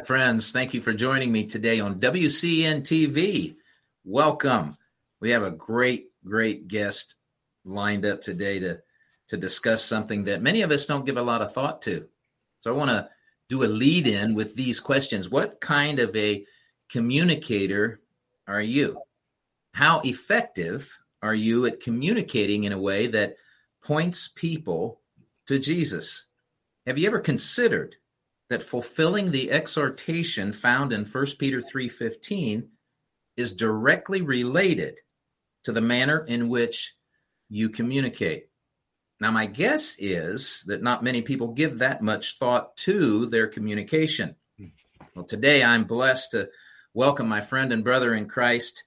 [0.00, 0.50] Hi, friends.
[0.50, 3.56] Thank you for joining me today on WCN TV.
[4.02, 4.78] Welcome.
[5.20, 7.16] We have a great, great guest
[7.66, 8.78] lined up today to,
[9.28, 12.08] to discuss something that many of us don't give a lot of thought to.
[12.60, 13.10] So I want to
[13.50, 15.28] do a lead in with these questions.
[15.28, 16.46] What kind of a
[16.88, 18.00] communicator
[18.48, 19.02] are you?
[19.74, 23.36] How effective are you at communicating in a way that
[23.84, 25.02] points people
[25.48, 26.24] to Jesus?
[26.86, 27.96] Have you ever considered
[28.50, 32.68] that fulfilling the exhortation found in 1 Peter 3:15
[33.36, 34.98] is directly related
[35.64, 36.94] to the manner in which
[37.48, 38.48] you communicate.
[39.20, 44.34] Now my guess is that not many people give that much thought to their communication.
[45.14, 46.50] Well, today I'm blessed to
[46.92, 48.84] welcome my friend and brother in Christ,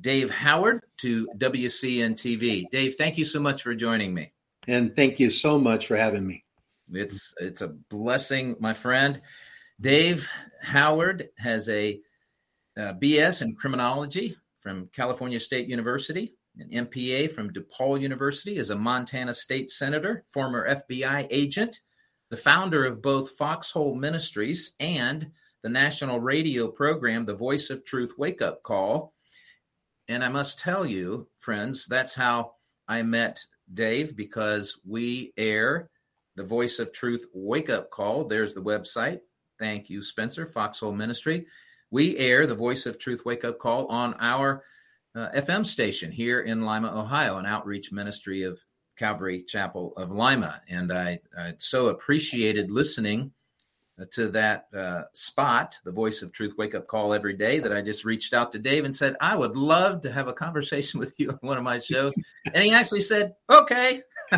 [0.00, 2.66] Dave Howard, to WCN TV.
[2.70, 4.32] Dave, thank you so much for joining me.
[4.68, 6.44] And thank you so much for having me.
[6.92, 9.20] It's it's a blessing, my friend.
[9.80, 10.30] Dave
[10.60, 12.00] Howard has a,
[12.78, 18.70] uh, a BS in criminology from California State University, an MPA from DePaul University, is
[18.70, 21.80] a Montana state senator, former FBI agent,
[22.30, 25.32] the founder of both Foxhole Ministries and
[25.62, 29.12] the national radio program, The Voice of Truth Wake Up Call.
[30.08, 32.54] And I must tell you, friends, that's how
[32.86, 33.40] I met
[33.72, 35.90] Dave because we air
[36.36, 38.24] the Voice of Truth Wake Up Call.
[38.24, 39.20] There's the website.
[39.58, 41.46] Thank you, Spencer, Foxhole Ministry.
[41.90, 44.64] We air the Voice of Truth Wake Up Call on our
[45.14, 48.58] uh, FM station here in Lima, Ohio, an outreach ministry of
[48.96, 50.62] Calvary Chapel of Lima.
[50.68, 53.32] And I, I so appreciated listening
[54.12, 57.82] to that uh, spot, the Voice of Truth Wake Up Call every day, that I
[57.82, 61.14] just reached out to Dave and said, I would love to have a conversation with
[61.18, 62.14] you on one of my shows.
[62.52, 64.02] and he actually said, okay.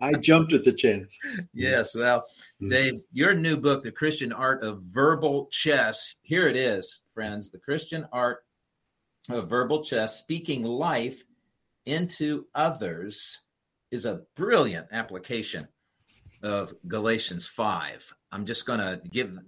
[0.00, 1.16] I jumped at the chance.
[1.52, 1.94] Yes.
[1.94, 2.24] Well.
[2.66, 7.58] Dave, your new book, The Christian Art of Verbal Chess, here it is, friends The
[7.58, 8.38] Christian Art
[9.28, 11.24] of Verbal Chess, Speaking Life
[11.86, 13.40] into Others,
[13.90, 15.68] is a brilliant application
[16.42, 18.14] of Galatians 5.
[18.30, 19.38] I'm just going to give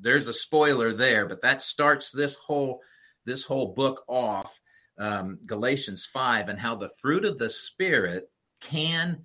[0.00, 2.80] there's a spoiler there, but that starts this whole
[3.26, 4.60] this whole book off
[4.98, 8.30] um, Galatians 5 and how the fruit of the spirit
[8.60, 9.24] can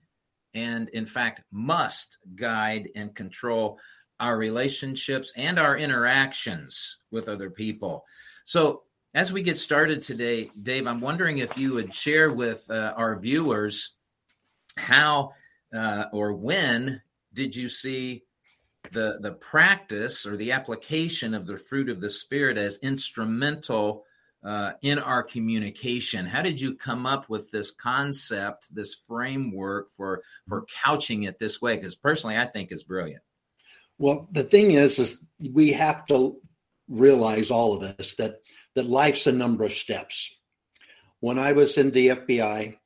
[0.53, 3.79] and in fact must guide and control
[4.19, 8.05] our relationships and our interactions with other people.
[8.45, 12.93] So, as we get started today, Dave, I'm wondering if you would share with uh,
[12.97, 13.95] our viewers
[14.77, 15.31] how
[15.73, 17.01] uh, or when
[17.35, 18.23] did you see
[18.91, 24.05] the the practice or the application of the fruit of the spirit as instrumental
[24.43, 26.25] uh, in our communication?
[26.25, 31.61] How did you come up with this concept this framework for for couching it this
[31.61, 31.75] way?
[31.75, 33.23] Because personally i think it's brilliant.
[33.97, 36.37] Well the thing is is we have to
[36.87, 38.35] realize all of this that
[38.75, 40.35] that life's a number of steps.
[41.19, 42.77] When i was in the fbi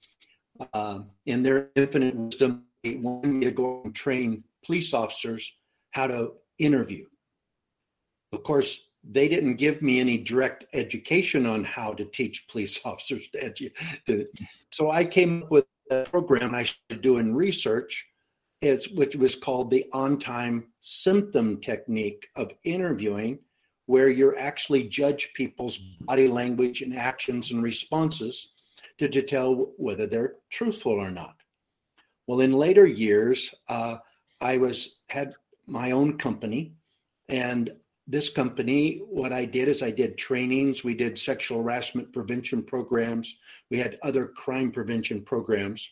[0.73, 5.53] uh, in their infinite wisdom they wanted me to go and train police officers
[5.91, 7.06] how to interview.
[8.31, 13.29] Of course, they didn't give me any direct education on how to teach police officers
[13.29, 14.27] to educate.
[14.71, 18.06] So I came up with a program I started doing research,
[18.61, 23.39] which was called the on-time symptom technique of interviewing,
[23.85, 28.50] where you actually judge people's body language and actions and responses
[29.00, 31.35] to, to tell whether they're truthful or not.
[32.27, 33.97] Well, in later years, uh,
[34.41, 35.33] I was had
[35.68, 36.74] my own company,
[37.27, 37.71] and
[38.07, 40.83] this company, what I did is I did trainings.
[40.83, 43.36] We did sexual harassment prevention programs.
[43.69, 45.89] We had other crime prevention programs,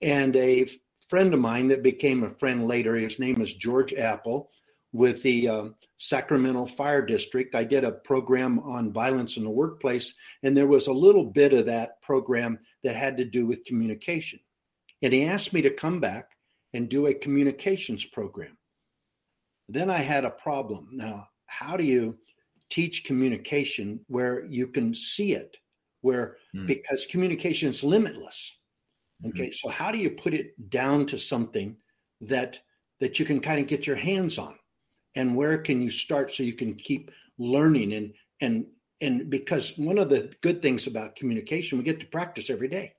[0.00, 0.66] and a
[1.08, 2.94] friend of mine that became a friend later.
[2.94, 4.50] His name is George Apple
[4.92, 5.68] with the uh,
[5.98, 7.54] Sacramento Fire District.
[7.54, 11.52] I did a program on violence in the workplace, and there was a little bit
[11.52, 14.38] of that program that had to do with communication.
[15.02, 16.31] And he asked me to come back
[16.74, 18.56] and do a communications program.
[19.68, 20.88] Then I had a problem.
[20.92, 22.18] Now, how do you
[22.70, 25.56] teach communication where you can see it?
[26.00, 26.66] Where mm.
[26.66, 28.58] because communication is limitless.
[29.22, 29.30] Mm-hmm.
[29.30, 29.68] Okay, mm-hmm.
[29.68, 31.76] so how do you put it down to something
[32.22, 32.58] that
[33.00, 34.56] that you can kind of get your hands on?
[35.14, 38.66] and where can you start so you can keep learning and and
[39.00, 42.92] and because one of the good things about communication we get to practice every day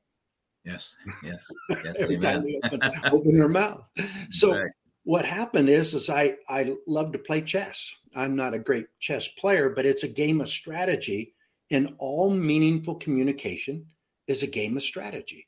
[0.65, 1.43] yes yes
[1.83, 2.79] yes every time we open,
[3.11, 3.91] open mouth
[4.29, 4.71] so right.
[5.03, 9.27] what happened is is i i love to play chess i'm not a great chess
[9.27, 11.33] player but it's a game of strategy
[11.71, 13.85] and all meaningful communication
[14.27, 15.47] is a game of strategy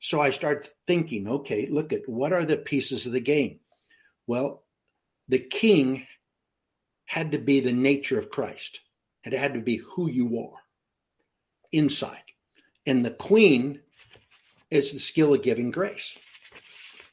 [0.00, 3.60] so i start thinking okay look at what are the pieces of the game
[4.26, 4.64] well
[5.28, 6.06] the king
[7.06, 8.80] had to be the nature of Christ.
[9.24, 10.60] It had to be who you are
[11.72, 12.22] inside.
[12.84, 13.80] And the queen
[14.70, 16.18] is the skill of giving grace.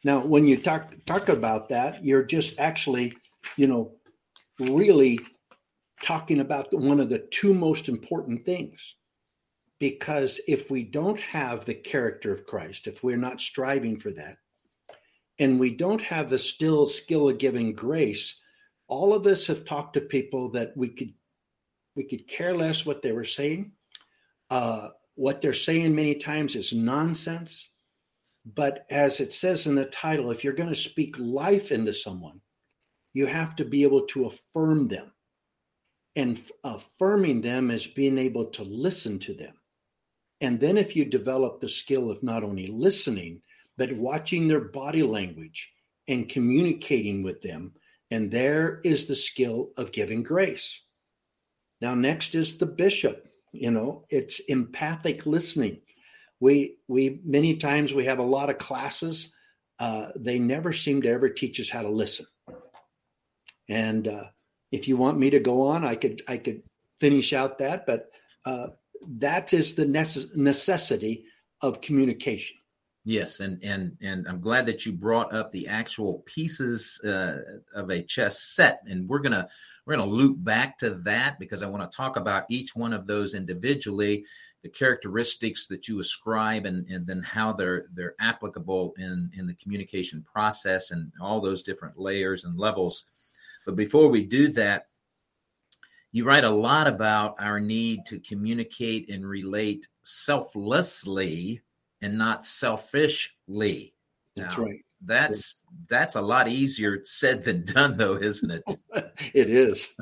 [0.04, 3.16] Now, when you talk talk about that, you're just actually,
[3.56, 3.96] you know,
[4.60, 5.20] really
[6.04, 8.96] talking about one of the two most important things.
[9.80, 14.38] Because if we don't have the character of Christ, if we're not striving for that,
[15.40, 18.40] and we don't have the still skill of giving grace,
[18.88, 21.14] all of us have talked to people that we could
[21.96, 23.72] we could care less what they were saying.
[24.50, 27.70] Uh, what they're saying many times is nonsense.
[28.46, 32.42] But as it says in the title, if you're going to speak life into someone,
[33.14, 35.12] you have to be able to affirm them.
[36.16, 39.54] And affirming them is being able to listen to them.
[40.42, 43.42] And then if you develop the skill of not only listening,
[43.78, 45.72] but watching their body language
[46.08, 47.74] and communicating with them,
[48.12, 50.82] and there is the skill of giving grace.
[51.82, 53.28] Now, next is the bishop.
[53.54, 55.82] You know, it's empathic listening.
[56.40, 59.32] We we many times we have a lot of classes.
[59.80, 62.26] Uh, they never seem to ever teach us how to listen.
[63.70, 64.26] And uh,
[64.72, 66.64] if you want me to go on, I could I could
[67.00, 68.10] finish out that, but
[68.46, 68.68] uh,
[69.20, 71.26] that is the necess- necessity
[71.62, 72.58] of communication.
[73.06, 77.40] Yes, and and and I'm glad that you brought up the actual pieces uh,
[77.76, 79.50] of a chess set, and we're gonna
[79.86, 83.06] we're gonna loop back to that because I want to talk about each one of
[83.06, 84.26] those individually,
[84.62, 89.56] the characteristics that you ascribe, and and then how they're they're applicable in in the
[89.56, 93.06] communication process and all those different layers and levels.
[93.66, 94.88] But before we do that,
[96.14, 101.62] you write a lot about our need to communicate and relate selflessly
[102.02, 103.94] and not selfishly.
[104.36, 104.83] That's now, right.
[105.06, 108.64] That's that's a lot easier said than done, though, isn't it?
[109.34, 109.94] it is.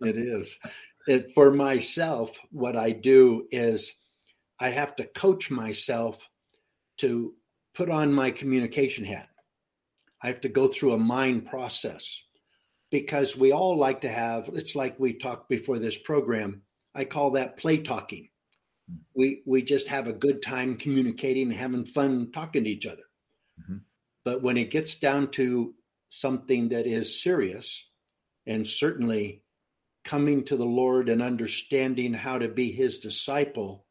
[0.00, 0.58] It is.
[1.06, 3.92] It, for myself, what I do is
[4.58, 6.28] I have to coach myself
[6.98, 7.34] to
[7.74, 9.28] put on my communication hat.
[10.22, 12.22] I have to go through a mind process
[12.90, 16.62] because we all like to have, it's like we talked before this program.
[16.94, 18.30] I call that play talking
[19.14, 23.02] we we just have a good time communicating and having fun talking to each other
[23.60, 23.78] mm-hmm.
[24.26, 25.72] But when it gets down to
[26.08, 27.88] something that is serious
[28.44, 29.44] and certainly
[30.04, 33.86] coming to the lord and understanding how to be his disciple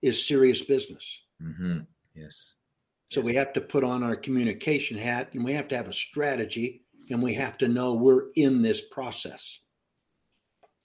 [0.00, 1.22] is serious business.
[1.42, 1.80] Mm-hmm.
[2.14, 2.54] yes.
[3.10, 3.26] So yes.
[3.26, 6.84] we have to put on our communication hat and we have to have a strategy
[7.10, 9.60] and we have to know we're in this process.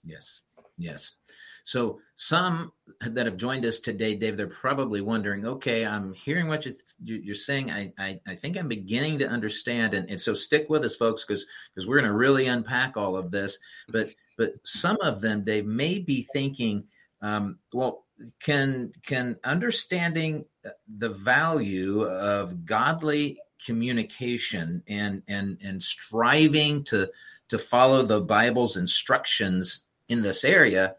[0.04, 0.42] Yes.
[0.76, 1.16] Yes
[1.64, 6.66] so some that have joined us today, Dave, they're probably wondering, okay, I'm hearing what
[7.02, 7.70] you're saying.
[7.70, 9.94] I, I, I think I'm beginning to understand.
[9.94, 13.16] And, and so stick with us, folks, because because we're going to really unpack all
[13.16, 13.58] of this.
[13.88, 16.84] But but some of them, Dave, may be thinking,
[17.22, 18.04] um, well,
[18.40, 20.44] can can understanding
[20.86, 27.08] the value of godly communication and and and striving to
[27.48, 30.96] to follow the Bible's instructions in this area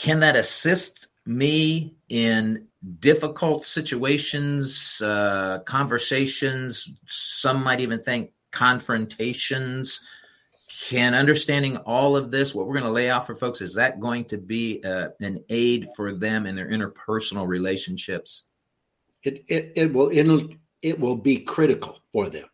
[0.00, 2.68] can that assist me in
[3.00, 6.90] difficult situations, uh, conversations?
[7.06, 10.00] Some might even think confrontations.
[10.88, 14.00] can understanding all of this, what we're going to lay out for folks, is that
[14.00, 18.44] going to be uh, an aid for them in their interpersonal relationships?
[19.22, 20.48] It, it, it will it'll,
[20.80, 22.46] it will be critical for them.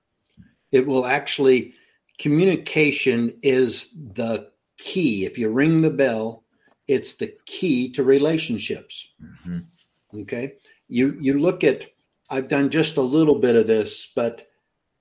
[0.73, 1.75] It will actually
[2.19, 5.25] communication is the key.
[5.25, 6.43] If you ring the bell,
[6.89, 9.09] it's the key to relationships.
[9.23, 10.21] Mm-hmm.
[10.23, 10.55] Okay,
[10.89, 11.87] you you look at.
[12.29, 14.49] I've done just a little bit of this, but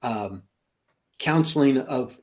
[0.04, 0.44] um,
[1.18, 2.20] counseling of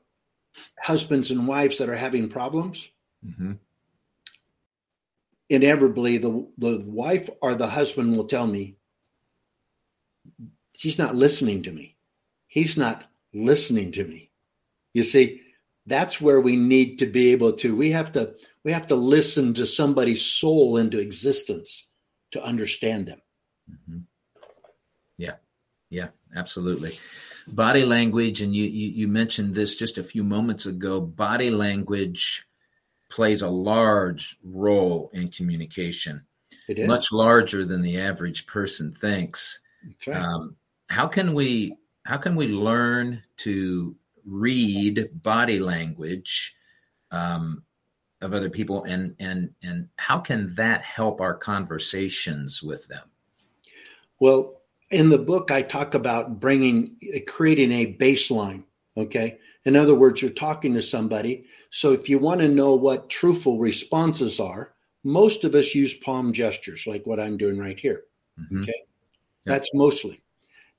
[0.79, 2.89] husbands and wives that are having problems.
[3.25, 3.53] Mm-hmm.
[5.49, 8.77] Inevitably, the the wife or the husband will tell me,
[10.75, 11.97] "She's not listening to me.
[12.47, 13.03] He's not
[13.33, 14.29] listening to me."
[14.93, 15.41] You see,
[15.85, 17.75] that's where we need to be able to.
[17.75, 21.87] We have to we have to listen to somebody's soul into existence
[22.31, 23.21] to understand them.
[23.69, 23.99] Mm-hmm.
[25.17, 25.35] Yeah,
[25.89, 26.97] yeah, absolutely
[27.47, 31.01] body language, and you, you, you mentioned this just a few moments ago.
[31.01, 32.45] Body language
[33.09, 36.25] plays a large role in communication,
[36.85, 39.59] much larger than the average person thinks.
[40.07, 40.17] Right.
[40.17, 40.55] Um,
[40.89, 46.55] how can we how can we learn to read body language
[47.11, 47.63] um,
[48.23, 53.07] of other people, and and and how can that help our conversations with them?
[54.19, 56.95] Well, in the book, I talk about bringing,
[57.27, 58.63] creating a baseline.
[58.95, 59.39] Okay.
[59.65, 61.45] In other words, you're talking to somebody.
[61.71, 66.31] So if you want to know what truthful responses are, most of us use palm
[66.31, 68.03] gestures, like what I'm doing right here.
[68.39, 68.61] Mm-hmm.
[68.61, 68.73] Okay.
[68.75, 68.87] Yep.
[69.45, 70.21] That's mostly.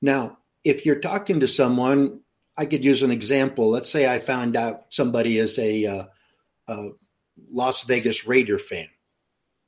[0.00, 2.20] Now, if you're talking to someone,
[2.56, 3.68] I could use an example.
[3.68, 6.04] Let's say I found out somebody is a, uh,
[6.68, 6.88] a
[7.50, 8.88] Las Vegas Raider fan.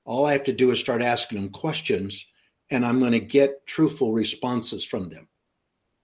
[0.04, 2.26] All I have to do is start asking them questions
[2.70, 5.28] and I'm going to get truthful responses from them.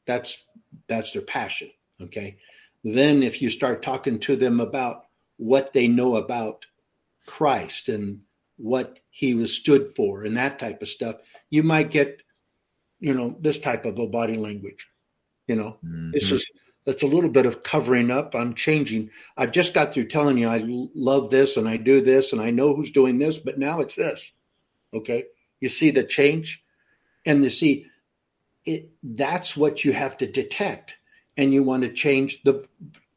[0.07, 0.45] That's
[0.89, 1.71] that's their passion.
[2.01, 2.39] Okay.
[2.85, 6.67] Then if you start talking to them about what they know about
[7.27, 8.21] Christ and
[8.57, 11.17] what he was stood for and that type of stuff,
[11.51, 12.23] you might get,
[13.01, 14.87] you know, this type of a body language.
[15.47, 16.13] You know, mm-hmm.
[16.13, 16.49] this is
[16.85, 18.35] that's a little bit of covering up.
[18.35, 19.11] I'm changing.
[19.37, 22.51] I've just got through telling you I love this and I do this and I
[22.51, 24.33] know who's doing this, but now it's this.
[24.93, 25.25] Okay.
[25.61, 26.63] You see the change?
[27.25, 27.87] And you see,
[28.65, 30.97] it, that's what you have to detect.
[31.37, 32.67] And you want to change the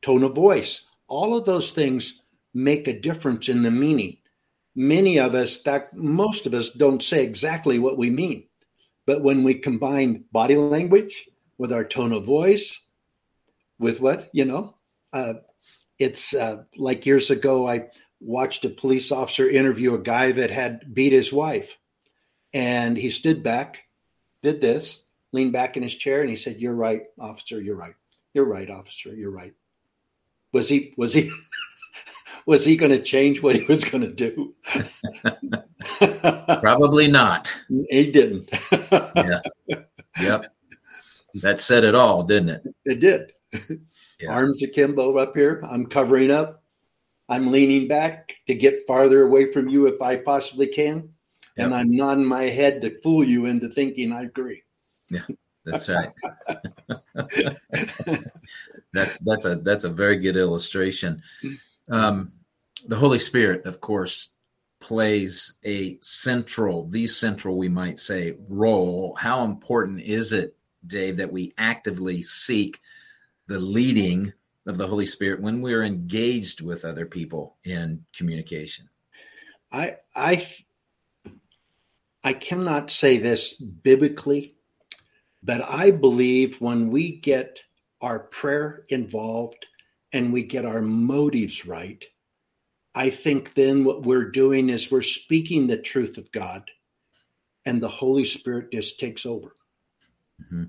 [0.01, 0.85] tone of voice.
[1.07, 2.21] All of those things
[2.53, 4.17] make a difference in the meaning.
[4.75, 8.45] Many of us, that most of us don't say exactly what we mean.
[9.05, 12.81] But when we combine body language with our tone of voice,
[13.79, 14.75] with what, you know,
[15.13, 15.33] uh,
[15.97, 17.87] it's uh, like years ago, I
[18.19, 21.77] watched a police officer interview a guy that had beat his wife
[22.55, 23.85] and he stood back,
[24.41, 25.01] did this,
[25.33, 27.61] leaned back in his chair, and he said, "You're right, officer.
[27.61, 27.95] You're right.
[28.33, 29.13] You're right, officer.
[29.13, 29.53] You're right."
[30.53, 30.93] Was he?
[30.95, 31.29] Was he?
[32.45, 34.55] was he going to change what he was going to do?
[36.61, 37.53] Probably not.
[37.89, 38.49] He didn't.
[38.81, 39.41] yeah.
[40.21, 40.45] Yep.
[41.41, 42.75] That said it all, didn't it?
[42.85, 43.33] It did.
[44.19, 44.31] Yeah.
[44.31, 45.61] Arms akimbo up here.
[45.69, 46.63] I'm covering up.
[47.27, 51.09] I'm leaning back to get farther away from you if I possibly can
[51.57, 54.63] and I'm nodding my head to fool you into thinking I agree.
[55.09, 55.25] Yeah,
[55.63, 56.11] that's right.
[58.93, 61.21] that's that's a that's a very good illustration.
[61.89, 62.33] Um,
[62.87, 64.31] the Holy Spirit, of course,
[64.79, 69.15] plays a central, the central, we might say, role.
[69.15, 72.79] How important is it, Dave, that we actively seek
[73.47, 74.33] the leading
[74.65, 78.89] of the Holy Spirit when we're engaged with other people in communication?
[79.71, 80.47] I I
[82.23, 84.55] I cannot say this biblically,
[85.43, 87.61] but I believe when we get
[88.01, 89.67] our prayer involved
[90.11, 92.03] and we get our motives right,
[92.95, 96.63] I think then what we're doing is we're speaking the truth of God
[97.65, 99.55] and the Holy Spirit just takes over.
[100.41, 100.65] Mm-hmm.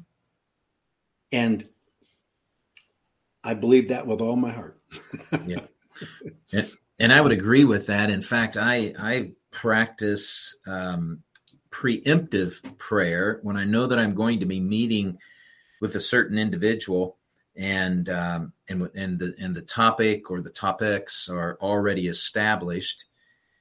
[1.33, 1.68] And
[3.46, 4.80] I believe that with all my heart.
[5.46, 5.60] yeah.
[6.52, 8.10] And, and, I would agree with that.
[8.10, 11.22] In fact, I, I practice um,
[11.70, 15.18] preemptive prayer when I know that I'm going to be meeting
[15.80, 17.16] with a certain individual
[17.56, 23.06] and um, and and the and the topic or the topics are already established,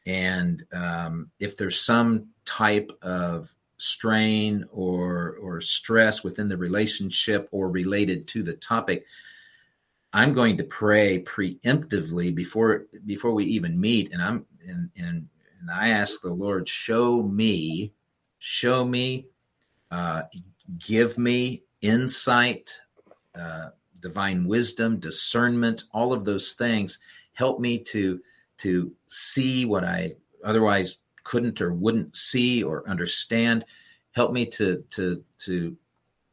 [0.05, 7.69] and um, if there's some type of strain or or stress within the relationship or
[7.69, 9.05] related to the topic,
[10.15, 15.27] I'm going to pray preemptively before before we even meet, and I'm and and,
[15.60, 17.93] and I ask the Lord, show me
[18.38, 19.25] show me,
[19.89, 20.22] uh,
[20.77, 22.79] give me insight,
[23.34, 23.69] uh,
[24.00, 27.00] divine wisdom, discernment, all of those things
[27.34, 28.22] help me to
[28.57, 33.65] to see what I otherwise couldn't or wouldn't see or understand.
[34.12, 35.77] Help me to to to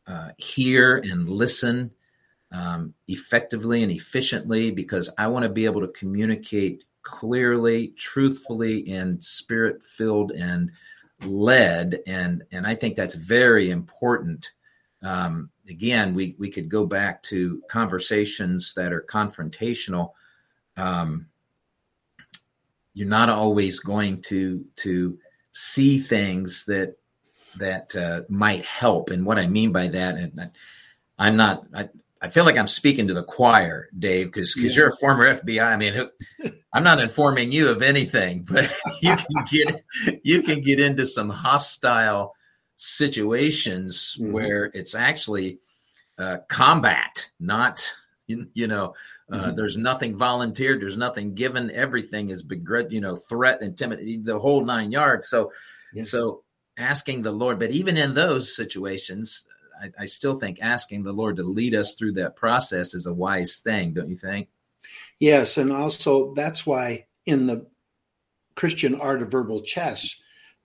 [0.07, 1.91] uh, hear and listen
[2.53, 9.23] um, effectively and efficiently because I want to be able to communicate clearly, truthfully, and
[9.23, 10.71] spirit filled and
[11.25, 12.01] led.
[12.07, 14.53] And and I think that's very important.
[15.03, 20.13] Um, again, we we could go back to conversations that are confrontational.
[20.77, 21.27] Um,
[22.95, 25.19] you're not always going to to
[25.53, 26.97] see things that
[27.57, 29.11] that uh, might help.
[29.11, 30.51] And what I mean by that, and
[31.19, 31.67] I, am not,
[32.23, 34.83] I feel like I'm speaking to the choir, Dave, because because yeah.
[34.83, 35.67] you're a former FBI.
[35.67, 36.09] I mean,
[36.73, 39.85] I'm not informing you of anything, but you can get
[40.23, 42.35] you can get into some hostile
[42.77, 44.33] situations mm-hmm.
[44.33, 45.59] where it's actually
[46.17, 47.93] uh, combat, not
[48.29, 48.95] you know.
[49.31, 49.57] Uh, mm-hmm.
[49.57, 50.81] There's nothing volunteered.
[50.81, 51.73] There's nothing given.
[51.73, 52.93] Everything is begrudged.
[52.93, 55.29] You know, threat, intimidate, the whole nine yards.
[55.29, 55.51] So,
[55.93, 56.05] yeah.
[56.05, 56.45] so
[56.79, 59.45] asking the Lord, but even in those situations,
[59.83, 63.13] I, I, still think asking the Lord to lead us through that process is a
[63.13, 64.49] wise thing, don't you think?
[65.19, 67.67] Yes, and also that's why in the
[68.55, 70.17] Christian art of verbal chess,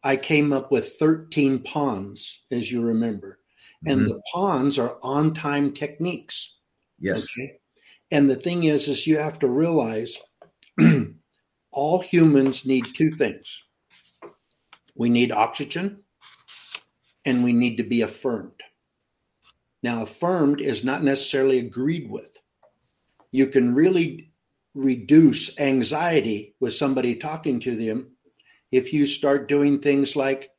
[0.03, 3.39] I came up with 13 pawns, as you remember.
[3.85, 4.09] And mm-hmm.
[4.09, 6.55] the pawns are on time techniques.
[6.99, 7.27] Yes.
[7.37, 7.59] Okay?
[8.11, 10.17] And the thing is, is you have to realize
[11.71, 13.63] all humans need two things.
[14.95, 16.03] We need oxygen
[17.25, 18.56] and we need to be affirmed.
[19.83, 22.39] Now, affirmed is not necessarily agreed with.
[23.31, 24.31] You can really
[24.73, 28.11] reduce anxiety with somebody talking to them
[28.71, 30.49] if you start doing things like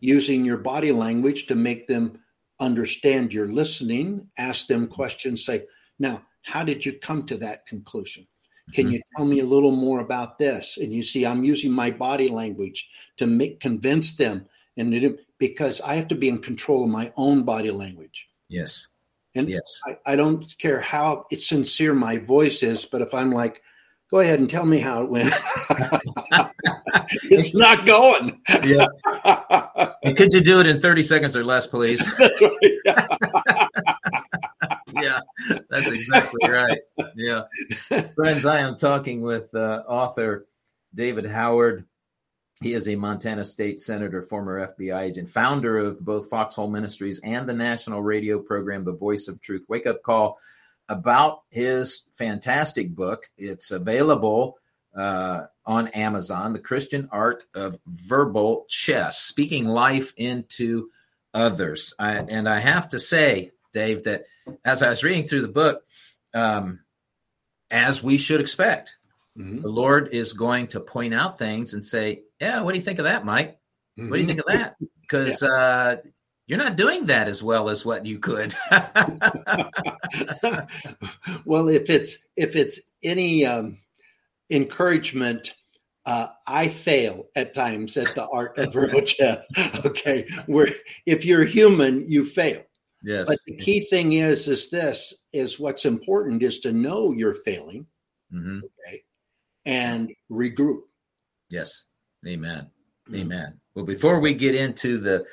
[0.00, 2.18] using your body language to make them
[2.58, 5.66] understand you're listening, ask them questions, say,
[5.98, 8.26] Now, how did you come to that conclusion?
[8.72, 8.94] Can mm-hmm.
[8.94, 10.78] you tell me a little more about this?
[10.80, 12.88] And you see, I'm using my body language
[13.18, 17.12] to make convince them, and it, because I have to be in control of my
[17.16, 18.25] own body language.
[18.48, 18.86] Yes.
[19.34, 19.80] And yes.
[19.86, 23.62] I, I don't care how it's sincere my voice is, but if I'm like,
[24.10, 25.32] go ahead and tell me how it went.
[27.24, 28.40] it's not going.
[28.64, 28.86] yeah.
[30.02, 32.02] And could you do it in 30 seconds or less, please?
[34.94, 35.20] yeah,
[35.68, 36.78] that's exactly right.
[37.14, 37.42] Yeah.
[38.14, 40.46] Friends, I am talking with uh, author
[40.94, 41.84] David Howard.
[42.62, 47.46] He is a Montana State Senator, former FBI agent, founder of both Foxhole Ministries and
[47.46, 50.38] the national radio program, The Voice of Truth Wake Up Call,
[50.88, 53.28] about his fantastic book.
[53.36, 54.58] It's available
[54.96, 60.88] uh, on Amazon, The Christian Art of Verbal Chess, Speaking Life into
[61.34, 61.92] Others.
[61.98, 64.24] I, and I have to say, Dave, that
[64.64, 65.84] as I was reading through the book,
[66.32, 66.80] um,
[67.70, 68.96] as we should expect,
[69.36, 69.60] mm-hmm.
[69.60, 72.98] the Lord is going to point out things and say, "Yeah, what do you think
[72.98, 73.58] of that, Mike?
[73.98, 74.10] Mm-hmm.
[74.10, 75.48] What do you think of that?" Because yeah.
[75.48, 75.96] uh,
[76.46, 78.54] you're not doing that as well as what you could.
[81.44, 83.78] well, if it's if it's any um,
[84.50, 85.54] encouragement.
[86.04, 88.72] Uh, I fail at times at the art of
[89.04, 89.44] chess.
[89.84, 90.68] Okay, where
[91.04, 92.62] if you're human, you fail.
[93.02, 93.26] Yes.
[93.28, 97.86] But the key thing is, is this is what's important is to know you're failing,
[98.32, 98.58] mm-hmm.
[98.58, 99.02] okay,
[99.64, 100.80] and regroup.
[101.50, 101.84] Yes.
[102.26, 102.70] Amen.
[103.08, 103.20] Mm-hmm.
[103.20, 103.60] Amen.
[103.74, 105.26] Well, before we get into the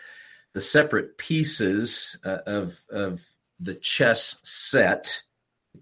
[0.54, 3.22] the separate pieces uh, of of
[3.60, 5.22] the chess set,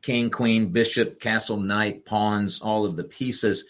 [0.02, 3.66] king, queen, bishop, castle, knight, pawns, all of the pieces.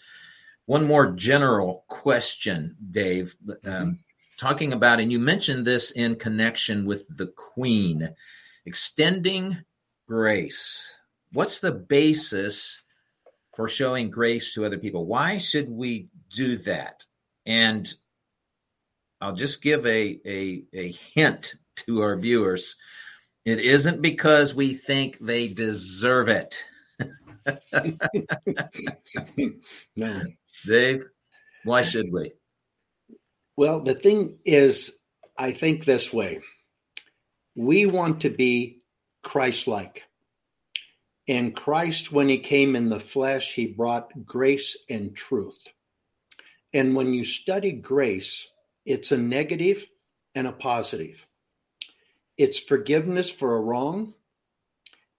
[0.66, 3.34] One more general question, Dave.
[3.48, 3.92] Um, mm-hmm
[4.42, 8.10] talking about, and you mentioned this in connection with the Queen,
[8.66, 9.58] extending
[10.08, 10.96] grace.
[11.32, 12.82] What's the basis
[13.54, 15.06] for showing grace to other people?
[15.06, 17.06] Why should we do that?
[17.46, 17.92] And
[19.20, 21.54] I'll just give a, a, a hint
[21.86, 22.76] to our viewers.
[23.44, 26.64] It isn't because we think they deserve it.
[29.96, 30.22] no.
[30.66, 31.04] Dave,
[31.64, 32.32] why should we?
[33.56, 34.98] Well, the thing is,
[35.38, 36.40] I think this way
[37.54, 38.82] we want to be
[39.22, 40.04] Christ like.
[41.28, 45.58] And Christ, when he came in the flesh, he brought grace and truth.
[46.74, 48.48] And when you study grace,
[48.86, 49.86] it's a negative
[50.34, 51.26] and a positive.
[52.38, 54.14] It's forgiveness for a wrong,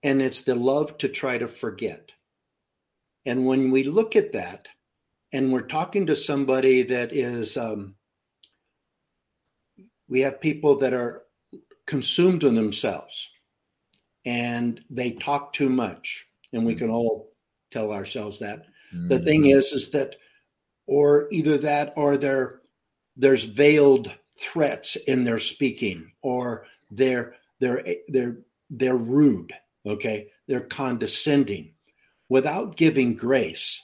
[0.02, 2.12] and it's the love to try to forget.
[3.24, 4.68] And when we look at that,
[5.32, 7.94] and we're talking to somebody that is um,
[10.08, 11.22] we have people that are
[11.86, 13.30] consumed in themselves.
[14.24, 16.26] and they talk too much.
[16.52, 17.32] And we can all
[17.70, 18.66] tell ourselves that.
[18.94, 19.08] Mm-hmm.
[19.08, 20.16] The thing is, is that,
[20.86, 22.60] or either that, or there,
[23.16, 28.38] there's veiled threats in their speaking, or they're they're they're
[28.70, 29.52] they're rude.
[29.86, 31.74] Okay, they're condescending,
[32.28, 33.80] without giving grace.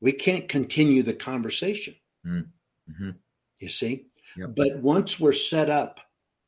[0.00, 1.96] We can't continue the conversation.
[2.24, 3.10] Mm-hmm.
[3.58, 4.06] You see,
[4.36, 4.50] Yep.
[4.54, 6.00] but once we're set up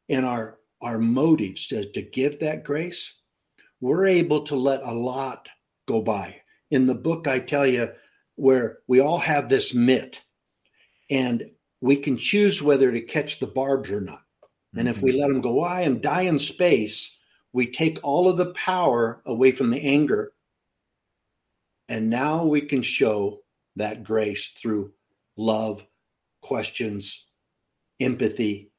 [0.08, 3.14] in our our motives to, to give that grace,
[3.80, 5.48] we're able to let a lot
[5.86, 6.40] go by.
[6.70, 7.90] In the book, I tell you
[8.40, 10.22] where we all have this mitt,
[11.10, 11.50] and
[11.82, 14.22] we can choose whether to catch the barbs or not.
[14.74, 17.18] And if we let them go I and die in space,
[17.52, 20.32] we take all of the power away from the anger.
[21.88, 23.42] And now we can show
[23.76, 24.92] that grace through
[25.36, 25.84] love,
[26.40, 27.26] questions,
[27.98, 28.70] empathy,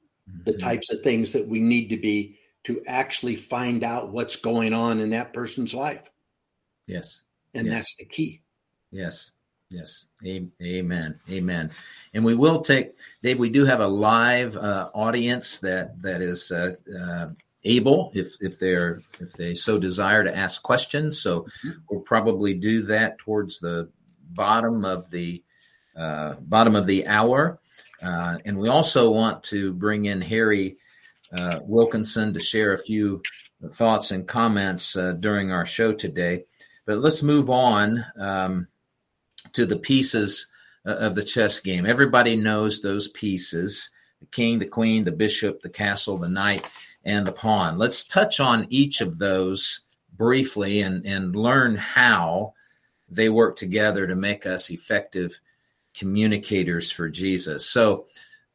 [0.45, 0.59] the Mhm.
[0.59, 4.99] types of things that we need to be to actually find out what's going on
[4.99, 6.09] in that person's life.
[6.87, 7.25] Yes.
[7.53, 7.75] And Yes.
[7.75, 8.41] that's the key.
[8.91, 9.31] Yes.
[9.71, 10.05] Yes.
[10.61, 11.19] Amen.
[11.29, 11.71] Amen.
[12.13, 12.91] And we will take,
[13.23, 17.27] Dave, we do have a live uh, audience that that is uh, uh,
[17.63, 21.21] able, if if they're if they so desire, to ask questions.
[21.21, 21.47] So
[21.89, 23.89] we'll probably do that towards the
[24.29, 25.41] bottom of the
[25.95, 27.59] uh, bottom of the hour.
[28.01, 30.77] Uh, and we also want to bring in Harry
[31.37, 33.21] uh, Wilkinson to share a few
[33.69, 36.43] thoughts and comments uh, during our show today.
[36.85, 38.03] But let's move on.
[38.19, 38.67] Um,
[39.53, 40.47] to the pieces
[40.85, 41.85] uh, of the chess game.
[41.85, 46.65] Everybody knows those pieces the king, the queen, the bishop, the castle, the knight,
[47.03, 47.77] and the pawn.
[47.77, 49.81] Let's touch on each of those
[50.15, 52.53] briefly and, and learn how
[53.09, 55.39] they work together to make us effective
[55.95, 57.65] communicators for Jesus.
[57.67, 58.05] So,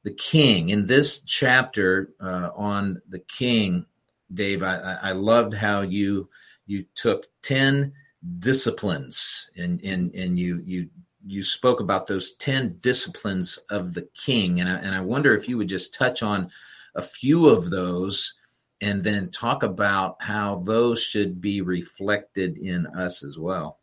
[0.04, 3.87] the king, in this chapter uh, on the king,
[4.32, 6.28] Dave, I, I I loved how you
[6.66, 7.92] you took 10
[8.38, 9.50] disciplines.
[9.57, 10.88] And and and you you
[11.26, 14.61] you spoke about those 10 disciplines of the king.
[14.61, 16.50] And I, and I wonder if you would just touch on
[16.94, 18.35] a few of those
[18.81, 23.81] and then talk about how those should be reflected in us as well.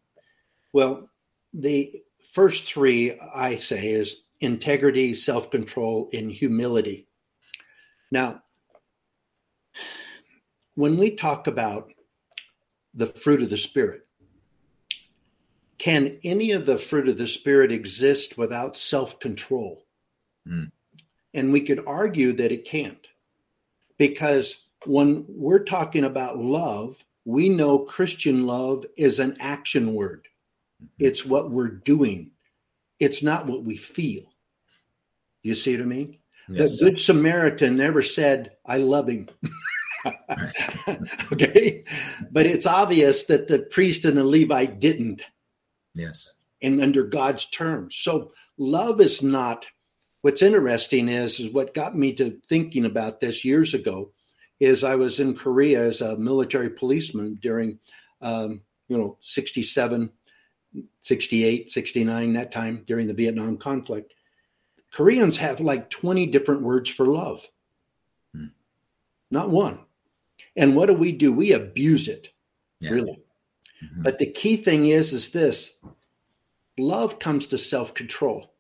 [0.72, 1.10] Well,
[1.54, 7.08] the first three I say is integrity, self control, and humility.
[8.12, 8.44] Now,
[10.76, 11.92] when we talk about
[12.94, 14.03] the fruit of the Spirit,
[15.84, 19.86] can any of the fruit of the Spirit exist without self control?
[20.48, 20.66] Hmm.
[21.34, 23.06] And we could argue that it can't.
[23.98, 30.30] Because when we're talking about love, we know Christian love is an action word.
[31.00, 32.32] It's what we're doing.
[32.98, 34.24] It's not what we feel.
[35.42, 36.18] You see what I mean?
[36.48, 36.80] Yes.
[36.80, 39.28] The Good Samaritan never said, I love him.
[41.32, 41.84] okay.
[42.32, 45.24] But it's obvious that the priest and the Levite didn't,
[45.96, 47.96] yes and under God's terms.
[48.00, 49.66] So love is not
[50.22, 54.12] what's interesting is, is what got me to thinking about this years ago
[54.62, 57.80] is I was in Korea as a military policeman during
[58.22, 60.10] um, you know 67
[61.02, 64.14] 68 69 that time during the Vietnam conflict
[64.92, 67.46] Koreans have like 20 different words for love
[68.34, 68.48] Hmm.
[69.30, 69.80] not one
[70.56, 72.30] and what do we do we abuse it
[72.80, 72.92] Yeah.
[72.92, 73.23] really
[73.84, 74.04] Mhm.
[74.04, 75.72] but the key thing is is this.
[76.78, 78.54] Love comes to self-control.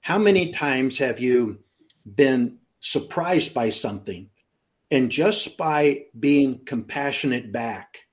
[0.00, 1.62] How many times have you
[2.04, 4.30] been surprised by something
[4.90, 8.06] and just by being compassionate back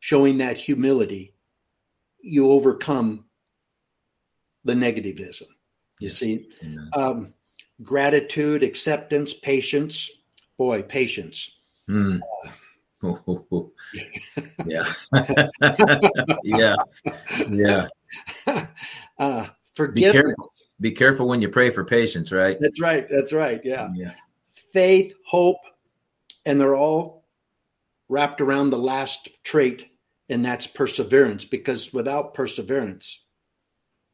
[0.00, 1.34] showing that humility
[2.20, 3.26] you overcome
[4.64, 5.48] the negativism?
[6.00, 6.18] You Yes.
[6.18, 6.48] see?
[6.92, 7.34] Um,
[7.82, 10.10] gratitude acceptance patience.
[10.58, 11.50] Boy patience
[14.66, 14.84] Yeah.
[16.42, 16.76] Yeah.
[17.48, 17.86] Yeah.
[19.18, 19.46] Uh,
[19.94, 20.52] be careful.
[20.78, 22.58] be careful when you pray for patience right?
[22.60, 23.06] That's right.
[23.10, 23.60] That's right.
[23.64, 23.88] Yeah.
[23.94, 24.12] Yeah.
[24.52, 25.56] Faith, hope,
[26.44, 27.24] and they're all
[28.10, 29.86] wrapped around the last trait,
[30.28, 31.46] and that's perseverance.
[31.46, 33.24] Because without perseverance,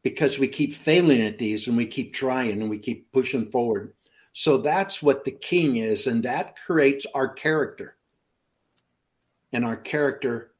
[0.02, 3.94] because we keep failing at these and we keep trying and we keep pushing forward.
[4.32, 7.96] So that's what the king is, and that creates our character.
[9.52, 10.52] And our character,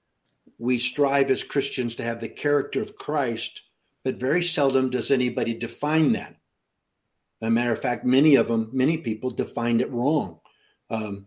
[0.59, 3.63] we strive as Christians to have the character of Christ,
[4.05, 6.37] but very seldom does anybody define that.
[7.41, 10.41] As a matter of fact, many of them, many people defined it wrong.
[10.91, 11.27] Um,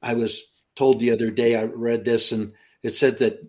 [0.00, 0.42] I was
[0.76, 3.46] told the other day, I read this, and it said that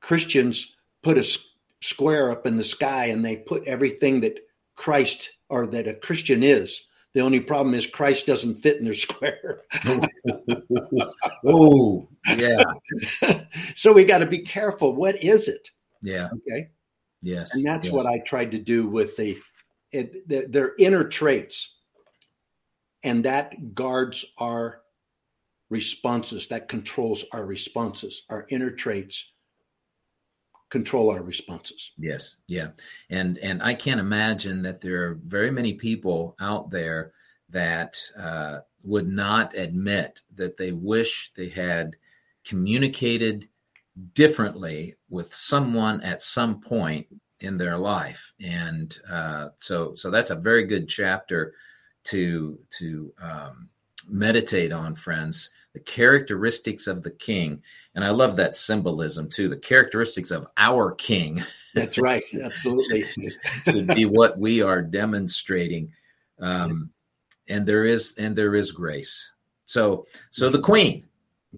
[0.00, 1.38] Christians put a
[1.82, 4.38] square up in the sky and they put everything that
[4.74, 6.86] Christ or that a Christian is.
[7.14, 9.62] The only problem is Christ doesn't fit in their square.
[11.44, 12.62] oh, yeah.
[13.74, 14.94] so we got to be careful.
[14.94, 15.70] What is it?
[16.02, 16.28] Yeah.
[16.48, 16.68] Okay.
[17.22, 17.54] Yes.
[17.54, 17.92] And that's yes.
[17.92, 19.36] what I tried to do with the,
[19.92, 21.76] it, the their inner traits,
[23.02, 24.80] and that guards our
[25.68, 26.48] responses.
[26.48, 28.24] That controls our responses.
[28.30, 29.32] Our inner traits
[30.70, 31.92] control our responses.
[31.98, 32.68] Yes, yeah,
[33.10, 37.12] and and I can't imagine that there are very many people out there
[37.50, 41.96] that uh, would not admit that they wish they had
[42.44, 43.48] communicated
[44.14, 47.06] differently with someone at some point
[47.40, 51.54] in their life, and uh, so so that's a very good chapter
[52.04, 53.68] to to um,
[54.08, 57.62] meditate on, friends the characteristics of the king.
[57.94, 61.42] And I love that symbolism too, the characteristics of our king.
[61.74, 62.24] That's right.
[62.42, 63.04] Absolutely.
[63.66, 65.92] to be what we are demonstrating.
[66.40, 67.56] Um, yes.
[67.56, 69.32] and there is and there is grace.
[69.66, 71.04] So so the queen.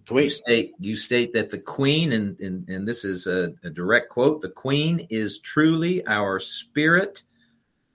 [0.06, 0.24] queen.
[0.24, 4.10] You state you state that the queen, and, and, and this is a, a direct
[4.10, 7.22] quote, the queen is truly our spirit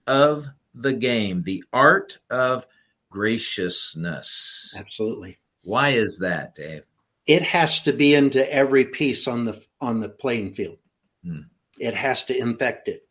[0.06, 2.66] of the game, the art of
[3.10, 4.74] graciousness.
[4.76, 5.38] Absolutely.
[5.64, 6.82] Why is that, Dave?
[7.26, 10.78] It has to be into every piece on the on the playing field.
[11.24, 11.40] Hmm.
[11.78, 13.02] It has to infect it.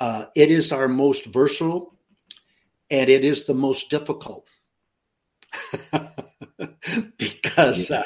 [0.00, 1.94] Uh, it is our most versatile,
[2.90, 4.48] and it is the most difficult.
[7.18, 8.04] because uh,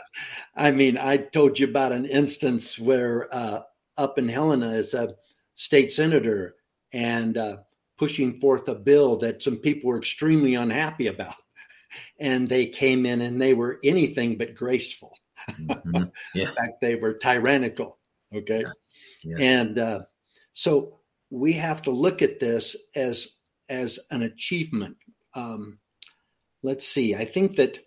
[0.55, 3.63] I mean, I told you about an instance where uh,
[3.97, 5.15] up in Helena is a
[5.55, 6.57] state senator
[6.93, 7.59] and uh,
[7.99, 11.35] pushing forth a bill that some people were extremely unhappy about
[12.19, 15.17] and they came in and they were anything but graceful.
[15.51, 16.05] Mm-hmm.
[16.35, 16.49] Yeah.
[16.51, 17.99] in fact, they were tyrannical.
[18.35, 18.65] Okay.
[18.65, 18.73] Yeah.
[19.25, 19.61] Yeah.
[19.61, 20.01] And uh,
[20.53, 21.01] so
[21.31, 23.29] we have to look at this as
[23.69, 24.97] as an achievement.
[25.35, 25.79] Um,
[26.63, 27.15] let's see.
[27.15, 27.79] I think that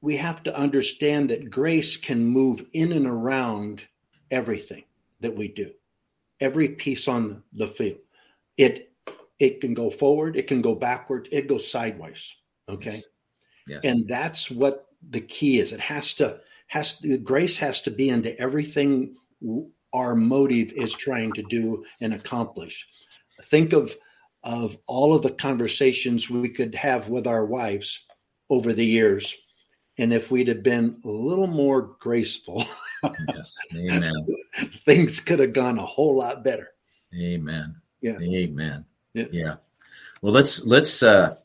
[0.00, 3.86] we have to understand that grace can move in and around
[4.30, 4.84] everything
[5.20, 5.72] that we do,
[6.40, 7.98] every piece on the field.
[8.56, 8.92] It
[9.38, 12.36] it can go forward, it can go backward, it goes sideways.
[12.68, 12.90] Okay.
[12.92, 13.08] Yes.
[13.68, 13.84] Yes.
[13.84, 15.72] And that's what the key is.
[15.72, 19.14] It has to has to, grace has to be into everything
[19.92, 22.88] our motive is trying to do and accomplish.
[23.44, 23.94] Think of
[24.44, 28.04] of all of the conversations we could have with our wives
[28.50, 29.36] over the years.
[29.98, 32.64] And if we'd have been a little more graceful,
[33.28, 34.26] yes, amen.
[34.84, 36.70] things could have gone a whole lot better.
[37.14, 37.76] Amen.
[38.00, 38.18] Yeah.
[38.20, 38.84] Amen.
[39.14, 39.26] Yeah.
[39.30, 39.54] yeah.
[40.22, 41.36] Well, let's let's uh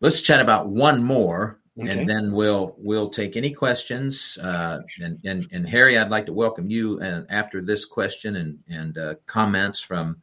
[0.00, 1.90] let's chat about one more okay.
[1.90, 4.38] and then we'll we'll take any questions.
[4.38, 8.58] Uh, and, and and harry i'd like to welcome you and after this question and
[8.68, 10.16] and uh, comments from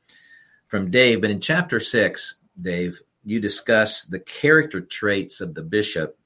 [0.67, 1.21] from dave.
[1.21, 6.17] But in chapter six dave you discuss the character traits of the bishop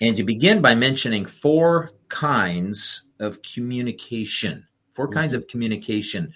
[0.00, 4.66] and you begin by mentioning four kinds of communication.
[4.94, 5.14] 4 mm-hmm.
[5.14, 6.32] kinds of communication.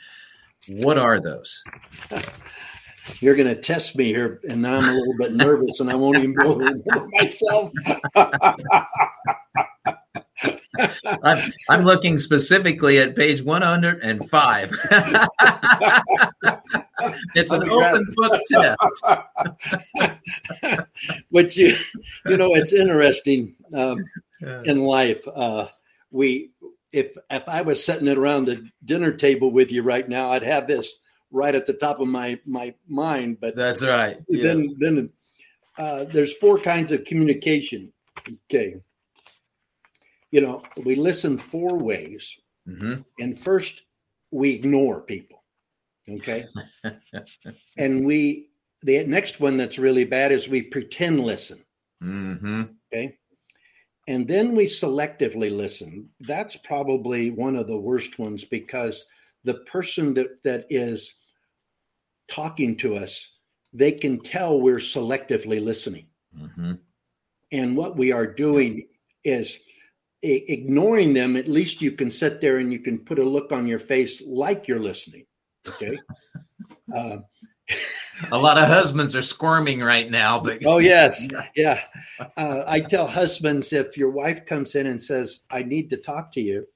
[0.69, 1.65] What are those
[3.21, 5.95] you're going to test me here, and then I'm a little bit nervous, and I
[5.95, 7.73] won't even be able to remember myself.
[11.23, 14.73] I'm, I'm looking specifically at page 105.
[17.35, 18.79] it's an open book test.
[21.31, 21.75] Which you,
[22.27, 24.05] you know, it's interesting um,
[24.41, 25.27] in life.
[25.33, 25.67] Uh,
[26.11, 26.51] we,
[26.93, 30.67] if if I was sitting around the dinner table with you right now, I'd have
[30.67, 30.99] this
[31.31, 33.39] right at the top of my my mind.
[33.41, 34.19] But that's right.
[34.29, 34.75] Then yes.
[34.79, 35.11] then
[35.79, 37.93] uh, there's four kinds of communication.
[38.51, 38.77] Okay,
[40.31, 42.37] you know we listen four ways,
[42.69, 43.01] mm-hmm.
[43.19, 43.83] and first
[44.31, 45.43] we ignore people.
[46.09, 46.47] Okay,
[47.77, 48.51] and we
[48.83, 51.63] the next one that's really bad is we pretend listen.
[52.03, 52.63] Mm-hmm.
[52.93, 53.17] Okay.
[54.09, 56.09] And then we selectively listen.
[56.21, 59.05] That's probably one of the worst ones because
[59.47, 61.15] the person that that is
[62.29, 63.31] talking to us,
[63.73, 66.09] they can tell we're selectively listening.
[66.37, 66.73] Mm-hmm.
[67.53, 68.89] And what we are doing
[69.25, 69.59] is
[70.23, 71.37] ignoring them.
[71.37, 74.21] At least you can sit there and you can put a look on your face
[74.27, 75.27] like you're listening.
[75.69, 75.97] Okay.
[76.95, 77.19] uh,
[78.33, 81.83] a lot of husbands are squirming right now but oh yes yeah
[82.37, 86.33] uh, i tell husbands if your wife comes in and says i need to talk
[86.33, 86.67] to you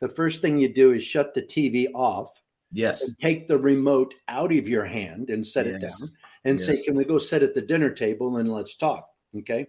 [0.00, 3.10] the first thing you do is shut the tv off Yes.
[3.22, 5.74] take the remote out of your hand and set yes.
[5.74, 6.66] it down and yes.
[6.66, 9.08] say, Can we go sit at the dinner table and let's talk?
[9.38, 9.68] Okay.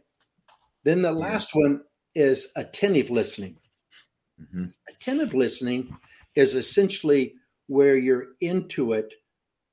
[0.84, 1.64] Then the last yes.
[1.64, 1.82] one
[2.16, 3.58] is attentive listening.
[4.42, 4.66] Mm-hmm.
[4.90, 5.96] Attentive listening
[6.36, 7.36] is essentially
[7.68, 9.14] where you're into it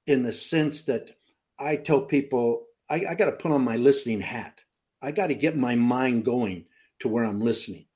[0.06, 1.10] in the sense that
[1.58, 4.60] I tell people, I, I got to put on my listening hat.
[5.00, 6.66] I got to get my mind going
[7.00, 7.86] to where I'm listening.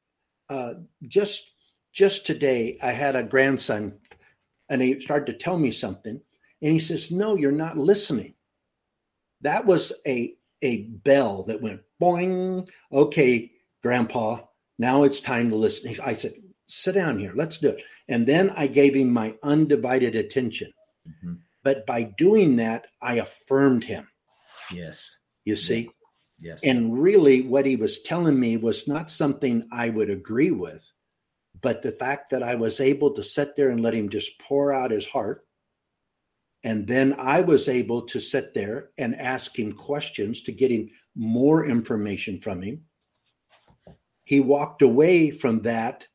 [0.49, 0.75] Uh,
[1.07, 1.51] just
[1.99, 3.99] just today, I had a grandson,
[4.71, 6.21] and he started to tell me something,
[6.63, 8.35] and he says, "No, you're not listening."
[9.41, 12.71] That was a a bell that went boing.
[12.93, 13.51] Okay,
[13.83, 14.45] Grandpa,
[14.79, 15.93] now it's time to listen.
[16.01, 16.35] I said,
[16.69, 17.33] "Sit down here.
[17.35, 20.73] Let's do it." And then I gave him my undivided attention.
[21.05, 21.35] Mm-hmm.
[21.65, 24.07] But by doing that, I affirmed him.
[24.73, 25.19] Yes.
[25.45, 25.91] You see?
[26.39, 26.63] Yes.
[26.63, 30.93] And really, what he was telling me was not something I would agree with,
[31.61, 34.73] but the fact that I was able to sit there and let him just pour
[34.73, 35.45] out his heart.
[36.65, 40.91] And then I was able to sit there and ask him questions to get him
[41.15, 42.85] more information from him.
[44.25, 46.07] He walked away from that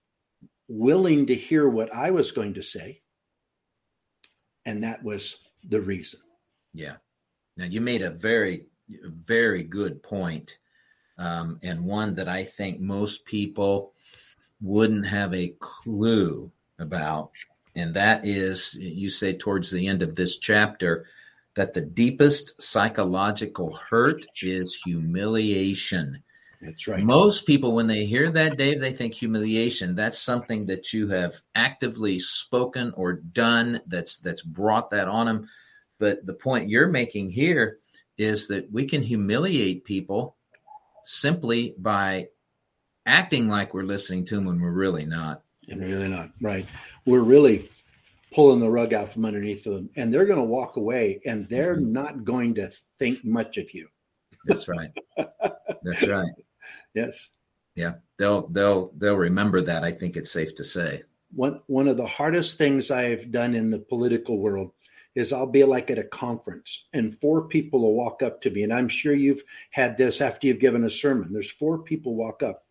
[0.68, 3.02] willing to hear what I was going to say.
[4.66, 6.20] And that was the reason.
[6.74, 6.98] Yeah.
[7.58, 10.58] Now, you made a very, very good point,
[11.18, 13.94] um, and one that I think most people
[14.64, 16.50] wouldn't have a clue
[16.80, 17.32] about.
[17.76, 21.06] And that is, you say towards the end of this chapter,
[21.56, 26.24] that the deepest psychological hurt is humiliation.
[26.62, 27.04] That's right.
[27.04, 29.96] Most people, when they hear that, Dave, they think humiliation.
[29.96, 35.50] That's something that you have actively spoken or done that's that's brought that on them.
[36.00, 37.80] But the point you're making here
[38.18, 40.38] is that we can humiliate people
[41.04, 42.30] simply by
[43.06, 45.44] acting like we're listening to them when we're really not.
[45.70, 46.32] And really not.
[46.42, 46.66] Right.
[47.06, 47.70] We're really
[48.34, 51.76] pulling the rug out from underneath them and they're going to walk away and they're
[51.76, 51.94] mm-hmm.
[51.94, 53.88] not going to think much of you.
[54.46, 54.92] That's right.
[55.84, 56.32] That's right.
[56.94, 57.32] Yes.
[57.76, 57.94] Yeah.
[58.20, 61.02] They'll they'll they'll remember that, I think it's safe to say.
[61.34, 64.72] One one of the hardest things I've done in the political world
[65.16, 68.64] is I'll be like at a conference and four people will walk up to me.
[68.64, 71.34] And I'm sure you've had this after you've given a sermon.
[71.34, 72.63] There's four people walk up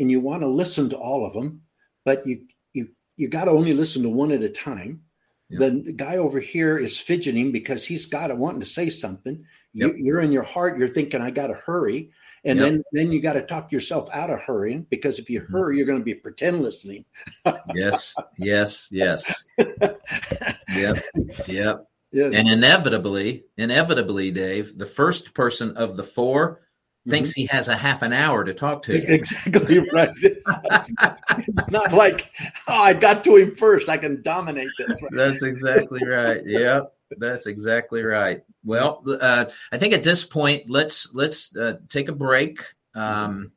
[0.00, 1.62] and you want to listen to all of them,
[2.04, 5.02] but you you you got to only listen to one at a time.
[5.50, 5.60] Yep.
[5.60, 9.44] Then the guy over here is fidgeting because he's got it wanting to say something.
[9.72, 9.94] Yep.
[9.96, 12.10] You, are in your heart, you're thinking, I got to hurry.
[12.44, 12.68] And yep.
[12.68, 15.52] then, then you got to talk yourself out of hurrying because if you mm-hmm.
[15.52, 17.04] hurry, you're going to be pretend listening.
[17.74, 19.44] yes, yes, yes.
[19.58, 20.98] yep,
[21.46, 21.86] yep.
[22.12, 22.34] Yes.
[22.34, 26.62] And inevitably, inevitably, Dave, the first person of the 4 mm-hmm.
[27.08, 28.94] Thinks he has a half an hour to talk to.
[28.94, 29.04] You.
[29.06, 30.10] Exactly right.
[30.22, 32.30] It's not, it's not like,
[32.68, 33.88] oh, I got to him first.
[33.88, 35.00] I can dominate this.
[35.02, 35.10] Right?
[35.16, 36.42] That's exactly right.
[36.44, 36.92] Yep.
[37.18, 38.42] That's exactly right.
[38.64, 42.60] Well, uh, I think at this point, let's let's uh, take a break.
[42.94, 43.52] Um,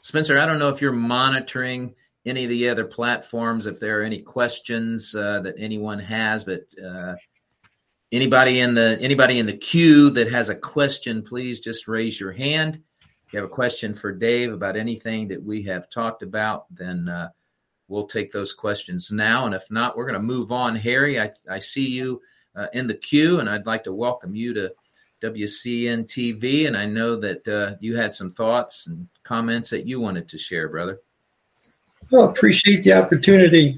[0.00, 4.04] Spencer, I don't know if you're monitoring any of the other platforms, if there are
[4.04, 7.14] any questions uh, that anyone has, but uh,
[8.12, 12.32] anybody in the anybody in the queue that has a question, please just raise your
[12.32, 12.82] hand.
[13.26, 17.08] If you have a question for Dave about anything that we have talked about, then
[17.08, 17.28] uh,
[17.88, 19.44] we'll take those questions now.
[19.44, 20.76] And if not, we're going to move on.
[20.76, 22.22] Harry, I, I see you
[22.56, 24.72] uh, in the queue, and I'd like to welcome you to
[25.22, 26.66] WCN TV.
[26.66, 30.38] And I know that uh, you had some thoughts and comments that you wanted to
[30.38, 31.00] share, brother.
[32.10, 33.76] Well, appreciate the opportunity.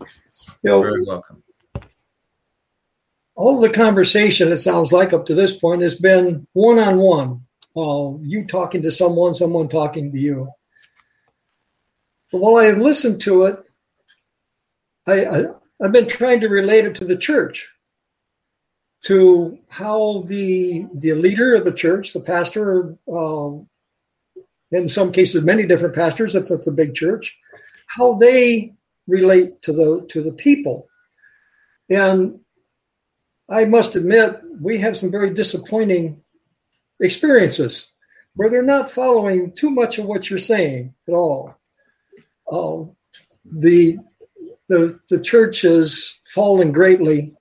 [0.63, 1.40] You know, Very welcome.
[3.41, 7.47] All the conversation, it sounds like, up to this point has been one on one.
[8.23, 10.51] You talking to someone, someone talking to you.
[12.31, 13.57] But while I listened to it,
[15.07, 15.45] I, I,
[15.83, 17.71] I've been trying to relate it to the church
[19.05, 23.71] to how the the leader of the church, the pastor, um,
[24.71, 27.39] in some cases many different pastors, if it's a big church,
[27.87, 28.75] how they
[29.07, 30.89] relate to the to the people.
[31.89, 32.41] And
[33.51, 36.23] I must admit, we have some very disappointing
[37.01, 37.93] experiences
[38.35, 41.57] where they're not following too much of what you're saying at all.
[42.51, 42.85] Uh,
[43.45, 43.97] the
[44.69, 47.35] the the church has fallen greatly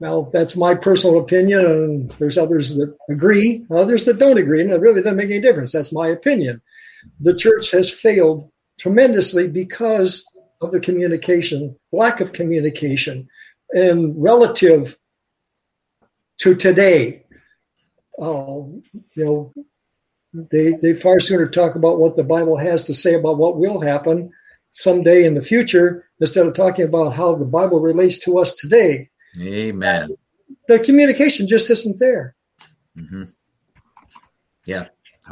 [0.00, 4.70] now, that's my personal opinion, and there's others that agree, others that don't agree, and
[4.70, 5.72] it really doesn't make any difference.
[5.72, 6.62] That's my opinion.
[7.20, 10.24] The church has failed tremendously because
[10.62, 13.28] of the communication, lack of communication,
[13.72, 14.98] and relative
[16.38, 17.24] to today.
[18.20, 18.66] Uh,
[19.14, 19.52] you know,
[20.32, 23.80] they they far sooner talk about what the Bible has to say about what will
[23.80, 24.30] happen
[24.70, 29.10] someday in the future instead of talking about how the Bible relates to us today.
[29.40, 30.16] Amen.
[30.66, 32.34] The communication just isn't there.
[32.96, 33.24] Mm-hmm.
[34.66, 34.86] Yeah,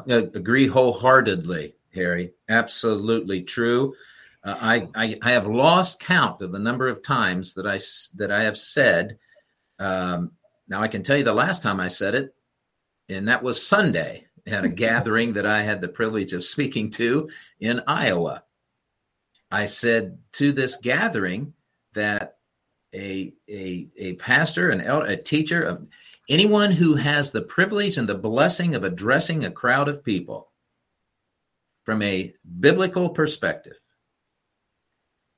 [0.08, 2.32] I agree wholeheartedly, Harry.
[2.48, 3.94] Absolutely true.
[4.42, 7.80] Uh, I, I, I have lost count of the number of times that I
[8.16, 9.18] that I have said.
[9.78, 10.32] Um,
[10.68, 12.34] now I can tell you the last time I said it.
[13.08, 17.28] and that was Sunday at a gathering that I had the privilege of speaking to
[17.60, 18.44] in Iowa.
[19.50, 21.54] I said to this gathering
[21.94, 22.36] that
[22.94, 25.88] a a, a pastor, an elder, a teacher, um,
[26.28, 30.50] anyone who has the privilege and the blessing of addressing a crowd of people
[31.84, 33.76] from a biblical perspective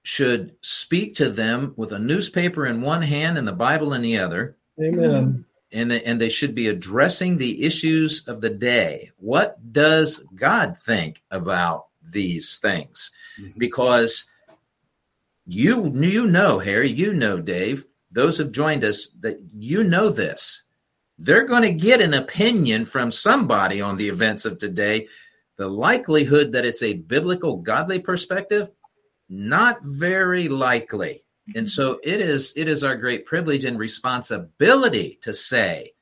[0.02, 4.18] should speak to them with a newspaper in one hand and the Bible in the
[4.18, 4.56] other.
[4.80, 5.44] Amen.
[5.70, 9.10] And they, and they should be addressing the issues of the day.
[9.18, 13.10] What does God think about these things?
[13.38, 13.58] Mm-hmm.
[13.58, 14.28] Because
[15.46, 20.62] you you know, Harry, you know, Dave, those have joined us that you know this.
[21.18, 25.08] They're going to get an opinion from somebody on the events of today.
[25.56, 28.70] The likelihood that it's a biblical, godly perspective,
[29.28, 31.24] not very likely.
[31.54, 35.92] And so it is it is our great privilege and responsibility to say,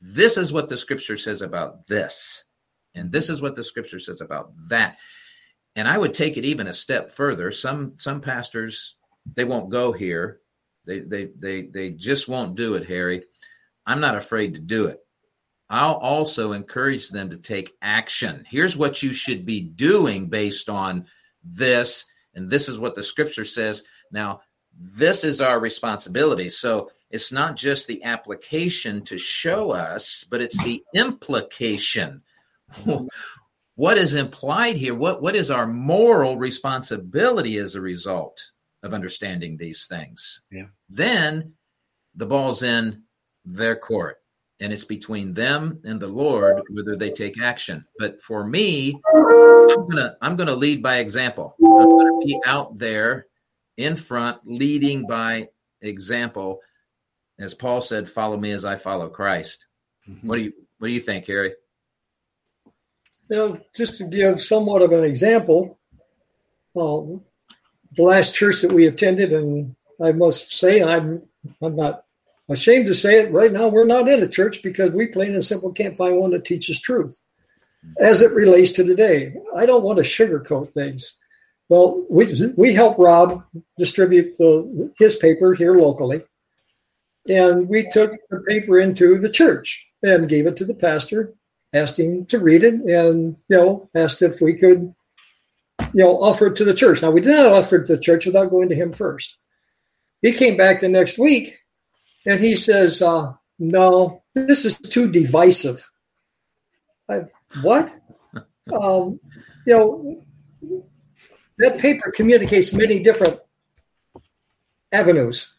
[0.00, 2.44] this is what the scripture says about this,
[2.94, 4.98] and this is what the scripture says about that.
[5.76, 7.50] And I would take it even a step further.
[7.50, 8.96] Some some pastors
[9.34, 10.40] they won't go here.
[10.86, 13.24] They they they they just won't do it, Harry.
[13.86, 15.00] I'm not afraid to do it.
[15.68, 18.44] I'll also encourage them to take action.
[18.48, 21.06] Here's what you should be doing based on
[21.44, 23.84] this, and this is what the scripture says.
[24.10, 24.40] Now,
[24.80, 26.48] this is our responsibility.
[26.48, 32.22] So it's not just the application to show us, but it's the implication.
[33.74, 34.94] what is implied here?
[34.94, 38.40] What, what is our moral responsibility as a result
[38.82, 40.40] of understanding these things?
[40.50, 40.66] Yeah.
[40.88, 41.52] Then
[42.14, 43.02] the ball's in
[43.44, 44.16] their court
[44.60, 49.88] and it's between them and the lord whether they take action but for me i'm
[49.88, 53.26] gonna i'm gonna lead by example i'm gonna be out there
[53.76, 55.48] in front leading by
[55.80, 56.60] example
[57.38, 59.66] as paul said follow me as i follow christ
[60.08, 60.26] mm-hmm.
[60.26, 61.54] what do you what do you think harry
[63.28, 65.78] Now, just to give somewhat of an example
[66.76, 67.22] um,
[67.92, 71.22] the last church that we attended and i must say i'm
[71.62, 72.04] i'm not
[72.50, 75.44] ashamed to say it right now, we're not in a church because we plain and
[75.44, 77.22] simple can't find one that teaches truth
[77.98, 79.34] as it relates to today.
[79.56, 81.18] I don't want to sugarcoat things.
[81.70, 83.44] Well, we, we help Rob
[83.78, 86.22] distribute the, his paper here locally.
[87.28, 91.32] And we took the paper into the church and gave it to the pastor,
[91.72, 94.92] asked him to read it, and, you know, asked if we could,
[95.94, 97.02] you know, offer it to the church.
[97.02, 99.38] Now, we did not offer it to the church without going to him first.
[100.22, 101.50] He came back the next week
[102.26, 105.88] and he says, uh, no, this is too divisive.
[107.08, 107.26] I,
[107.62, 107.96] what?
[108.82, 109.20] um,
[109.66, 110.24] you know,
[111.60, 113.38] that paper communicates many different
[114.92, 115.54] avenues.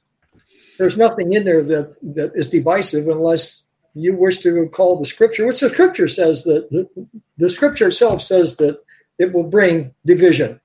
[0.77, 5.45] There's nothing in there that, that is divisive unless you wish to call the scripture,
[5.45, 6.89] which the scripture says that the,
[7.37, 8.81] the scripture itself says that
[9.19, 10.59] it will bring division.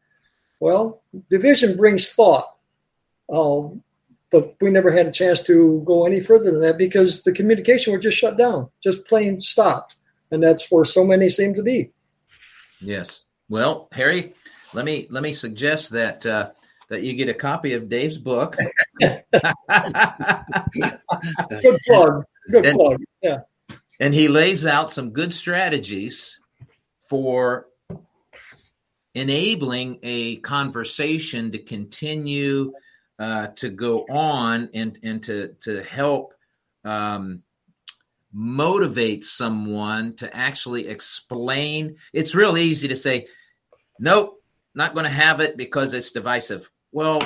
[0.59, 2.55] Well, division brings thought.
[3.31, 3.83] Um,
[4.31, 7.93] but we never had a chance to go any further than that because the communication
[7.93, 9.97] was just shut down, just plain stopped,
[10.31, 11.93] and that's where so many seem to be.
[12.81, 13.25] Yes.
[13.49, 14.35] Well, Harry,
[14.73, 16.51] let me let me suggest that uh,
[16.89, 18.57] that you get a copy of Dave's book.
[19.01, 19.23] Good
[21.87, 22.25] plug.
[22.51, 23.03] Good and, plug.
[23.23, 23.41] Yeah.
[23.99, 26.39] And he lays out some good strategies
[27.09, 27.67] for
[29.15, 32.73] enabling a conversation to continue
[33.19, 36.35] uh, to go on and and to to help
[36.85, 37.43] um,
[38.33, 41.97] motivate someone to actually explain.
[42.13, 43.29] It's real easy to say,
[43.99, 44.36] "Nope,
[44.77, 47.21] not going to have it because it's divisive." Well,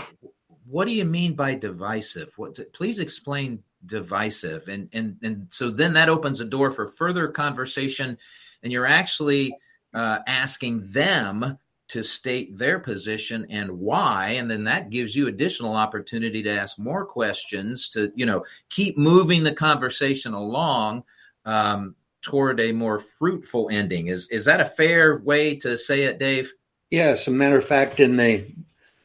[0.66, 2.32] what do you mean by divisive?
[2.36, 2.58] What?
[2.72, 8.16] Please explain divisive, and and and so then that opens a door for further conversation,
[8.62, 9.54] and you're actually
[9.92, 11.58] uh, asking them
[11.90, 16.78] to state their position and why and then that gives you additional opportunity to ask
[16.78, 21.02] more questions to you know keep moving the conversation along
[21.46, 26.20] um, toward a more fruitful ending is is that a fair way to say it
[26.20, 26.52] dave
[26.90, 28.46] yes a matter of fact in the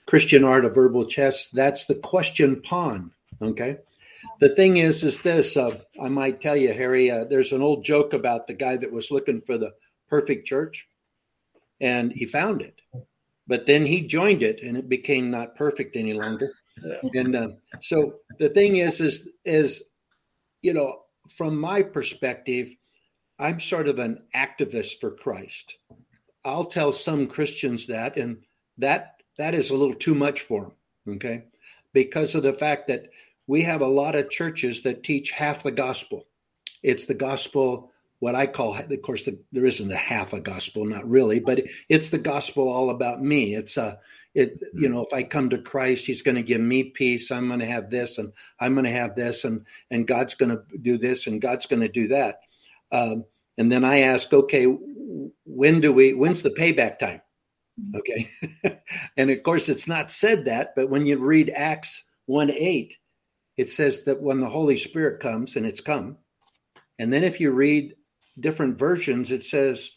[0.05, 3.11] christian art of verbal chess that's the question pawn
[3.41, 3.77] okay
[4.39, 7.83] the thing is is this uh, i might tell you harry uh, there's an old
[7.83, 9.73] joke about the guy that was looking for the
[10.09, 10.87] perfect church
[11.81, 12.81] and he found it.
[13.47, 16.51] But then he joined it, and it became not perfect any longer.
[17.13, 17.49] and uh,
[17.81, 19.83] so the thing is, is is
[20.61, 22.75] you know, from my perspective,
[23.37, 25.77] I'm sort of an activist for Christ.
[26.45, 28.43] I'll tell some Christians that, and
[28.77, 31.15] that that is a little too much for them.
[31.15, 31.45] Okay,
[31.91, 33.09] because of the fact that
[33.47, 36.25] we have a lot of churches that teach half the gospel.
[36.81, 40.85] It's the gospel what I call, of course, the, there isn't a half a gospel,
[40.85, 43.55] not really, but it's the gospel all about me.
[43.55, 43.99] It's a,
[44.33, 47.31] it, you know, if I come to Christ, He's going to give me peace.
[47.31, 50.49] I'm going to have this, and I'm going to have this, and and God's going
[50.49, 52.41] to do this, and God's going to do that.
[52.91, 53.25] Um,
[53.57, 54.65] and then I ask, okay,
[55.45, 56.13] when do we?
[56.13, 57.21] When's the payback time?
[57.95, 58.29] Okay,
[59.17, 62.95] and of course, it's not said that, but when you read Acts one eight,
[63.57, 66.17] it says that when the Holy Spirit comes, and it's come,
[66.99, 67.95] and then if you read
[68.39, 69.91] different versions, it says,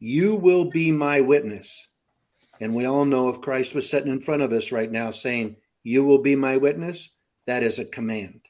[0.00, 1.86] "You will be my witness."
[2.60, 5.56] And we all know if Christ was sitting in front of us right now saying,
[5.82, 7.10] You will be my witness,
[7.46, 8.40] that is a command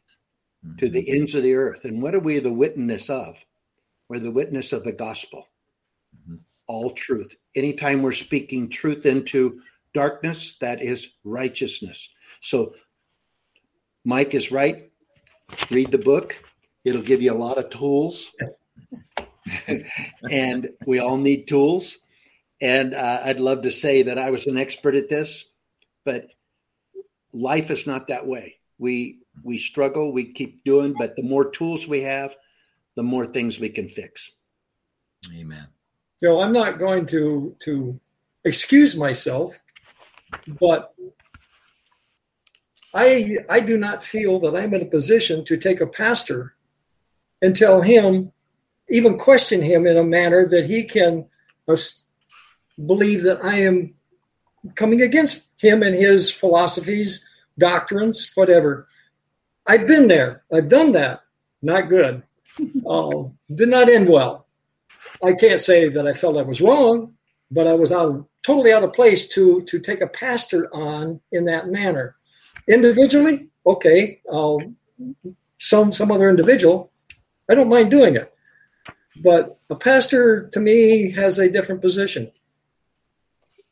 [0.64, 0.76] mm-hmm.
[0.76, 1.84] to the ends of the earth.
[1.84, 3.44] And what are we the witness of?
[4.08, 5.48] We're the witness of the gospel,
[6.22, 6.36] mm-hmm.
[6.66, 7.34] all truth.
[7.54, 9.60] Anytime we're speaking truth into
[9.92, 12.10] darkness, that is righteousness.
[12.40, 12.74] So
[14.04, 14.90] Mike is right.
[15.70, 16.42] Read the book,
[16.84, 18.32] it'll give you a lot of tools.
[20.30, 21.98] and we all need tools.
[22.60, 25.44] And uh, I'd love to say that I was an expert at this,
[26.04, 26.28] but
[27.32, 28.56] life is not that way.
[28.78, 32.36] We we struggle, we keep doing, but the more tools we have,
[32.94, 34.30] the more things we can fix.
[35.34, 35.66] Amen.
[36.16, 38.00] So I'm not going to to
[38.44, 39.60] excuse myself,
[40.60, 40.94] but
[42.94, 46.54] I I do not feel that I'm in a position to take a pastor
[47.42, 48.32] and tell him,
[48.88, 51.26] even question him in a manner that he can
[52.86, 53.94] believe that I am
[54.74, 58.88] coming against him and his philosophies, doctrines, whatever.
[59.68, 60.42] I've been there.
[60.52, 61.22] I've done that.
[61.62, 62.22] Not good.
[62.86, 64.43] Uh, did not end well.
[65.24, 67.14] I can't say that I felt I was wrong,
[67.50, 71.44] but I was out, totally out of place to to take a pastor on in
[71.46, 72.16] that manner.
[72.68, 74.56] Individually, okay, uh,
[75.58, 76.90] some some other individual,
[77.48, 78.32] I don't mind doing it,
[79.22, 82.30] but a pastor to me has a different position.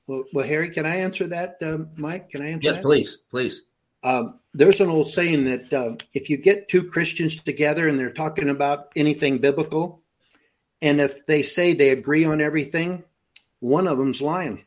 [0.07, 2.31] Well, well, Harry, can I answer that, um, Mike?
[2.31, 2.83] Can I answer yes, that?
[2.83, 3.63] please, please.
[4.03, 8.11] Um, there's an old saying that uh, if you get two Christians together and they're
[8.13, 10.02] talking about anything biblical,
[10.83, 13.05] and if they say they agree on everything,
[13.61, 14.65] one of them's lying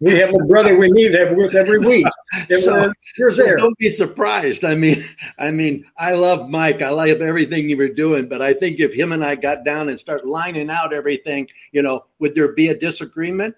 [0.00, 2.06] we have a brother we meet with every week.
[2.48, 2.92] So,
[3.28, 4.64] so don't be surprised.
[4.64, 5.04] I mean,
[5.38, 6.80] I mean, I love Mike.
[6.80, 9.88] I love everything you were doing, but I think if him and I got down
[9.88, 13.54] and start lining out everything, you know, would there be a disagreement?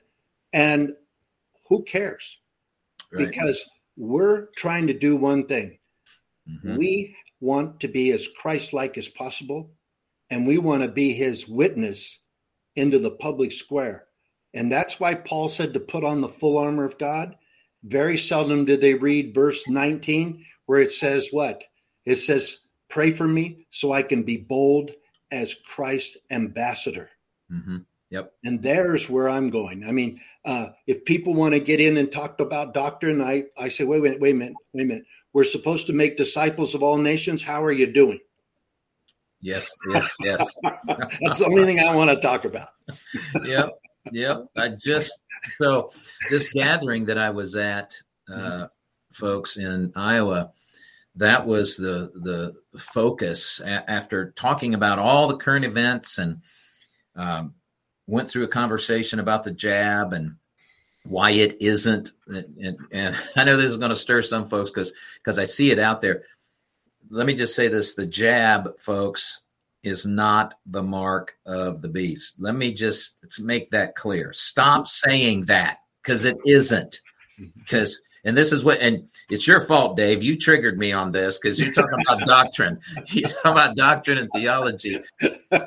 [0.53, 0.95] And
[1.69, 2.41] who cares?
[3.13, 3.27] Right.
[3.27, 3.65] Because
[3.97, 5.79] we're trying to do one thing.
[6.49, 6.77] Mm-hmm.
[6.77, 9.71] We want to be as Christ-like as possible,
[10.35, 12.19] and we want to be His witness
[12.75, 14.07] into the public square.
[14.53, 17.37] And that's why Paul said to put on the full armor of God.
[17.85, 21.63] Very seldom did they read verse 19, where it says, What?
[22.05, 22.59] It says,
[22.89, 24.91] Pray for me so I can be bold
[25.31, 27.11] as Christ's ambassador.
[27.49, 27.79] Mm-hmm.
[28.11, 28.33] Yep.
[28.45, 29.85] And there's where I'm going.
[29.87, 33.69] I mean, uh, if people want to get in and talk about doctrine, I, I
[33.69, 35.05] say, wait, wait, wait a minute, wait a minute.
[35.33, 37.41] We're supposed to make disciples of all nations.
[37.41, 38.19] How are you doing?
[39.45, 40.57] Yes, yes, yes.
[40.87, 42.69] That's the only thing I want to talk about.
[43.45, 43.73] yep.
[44.11, 44.47] Yep.
[44.57, 45.13] I just
[45.59, 45.93] so
[46.31, 47.95] this gathering that I was at,
[48.33, 48.69] uh,
[49.13, 50.53] folks in Iowa,
[51.17, 56.41] that was the the focus a- after talking about all the current events and
[57.15, 57.53] um,
[58.07, 60.37] went through a conversation about the jab and
[61.07, 64.95] why it isn't and, and i know this is going to stir some folks because
[65.19, 66.23] because i see it out there
[67.15, 69.43] let me just say this the jab folks
[69.83, 72.37] is not the mark of the beast.
[72.39, 74.33] Let me just make that clear.
[74.33, 77.01] Stop saying that because it isn't.
[77.39, 77.61] Mm-hmm.
[77.61, 80.23] Because and this is what and it's your fault, Dave.
[80.23, 82.81] You triggered me on this because you're talking about doctrine.
[83.09, 85.01] You're talking about doctrine and theology.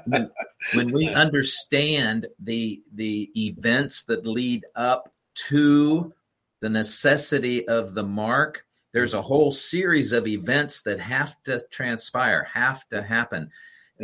[0.05, 0.29] When,
[0.73, 5.13] when we understand the the events that lead up
[5.49, 6.13] to
[6.59, 12.43] the necessity of the mark, there's a whole series of events that have to transpire,
[12.53, 13.51] have to happen.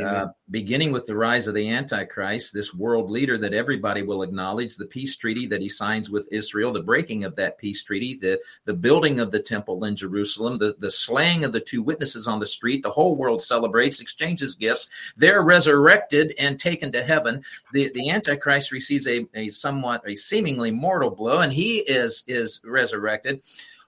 [0.01, 4.75] Uh, beginning with the rise of the Antichrist, this world leader that everybody will acknowledge,
[4.75, 8.39] the peace treaty that he signs with Israel, the breaking of that peace treaty, the,
[8.65, 12.39] the building of the temple in Jerusalem, the, the slaying of the two witnesses on
[12.39, 14.89] the street, the whole world celebrates, exchanges gifts.
[15.15, 17.43] They're resurrected and taken to heaven.
[17.71, 22.61] The, the Antichrist receives a, a somewhat, a seemingly mortal blow, and he is, is
[22.63, 23.43] resurrected.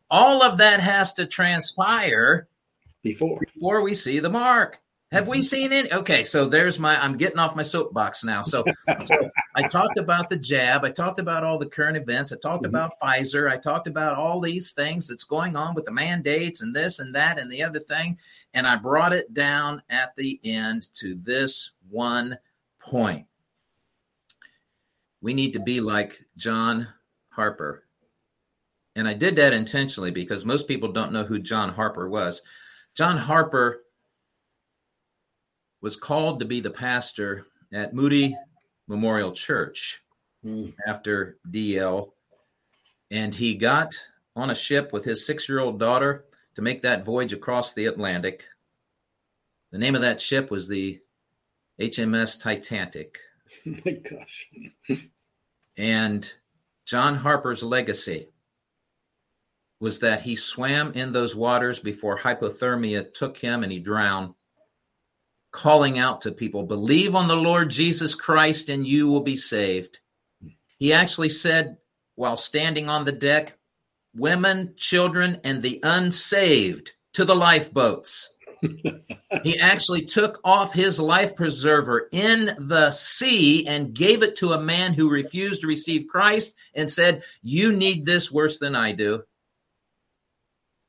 [0.10, 2.48] All of that has to transpire
[3.04, 4.82] before before we see the mark
[5.12, 5.94] Have we seen it?
[5.94, 7.02] Okay, so there's my.
[7.02, 8.42] I'm getting off my soapbox now.
[8.42, 8.66] So,
[9.06, 10.84] so I talked about the jab.
[10.84, 12.34] I talked about all the current events.
[12.34, 12.76] I talked mm-hmm.
[12.76, 13.50] about Pfizer.
[13.50, 17.16] I talked about all these things that's going on with the mandates and this and
[17.16, 18.18] that and the other thing.
[18.54, 22.38] And I brought it down at the end to this one
[22.80, 23.28] point.
[25.22, 26.90] We need to be like John
[27.30, 27.85] Harper.
[28.96, 32.42] And I did that intentionally because most people don't know who John Harper was.
[32.96, 33.82] John Harper
[35.82, 38.38] was called to be the pastor at Moody
[38.88, 40.02] Memorial Church
[40.46, 40.74] mm.
[40.88, 42.12] after DL.
[43.12, 43.94] And he got
[44.36, 46.26] on a ship with his six year old daughter
[46.56, 48.46] to make that voyage across the Atlantic.
[49.72, 51.02] The name of that ship was the
[51.80, 53.20] HMS Titanic.
[53.68, 54.50] Oh my gosh.
[55.78, 56.34] and
[56.86, 58.30] John Harper's legacy
[59.80, 64.34] was that he swam in those waters before hypothermia took him and he drowned
[65.52, 70.00] calling out to people, believe on the Lord Jesus Christ and you will be saved.
[70.78, 71.78] He actually said
[72.16, 73.58] while standing on the deck,
[74.14, 78.34] women, children, and the unsaved to the lifeboats.
[79.44, 84.62] he actually took off his life preserver in the sea and gave it to a
[84.62, 89.24] man who refused to receive Christ and said, You need this worse than I do.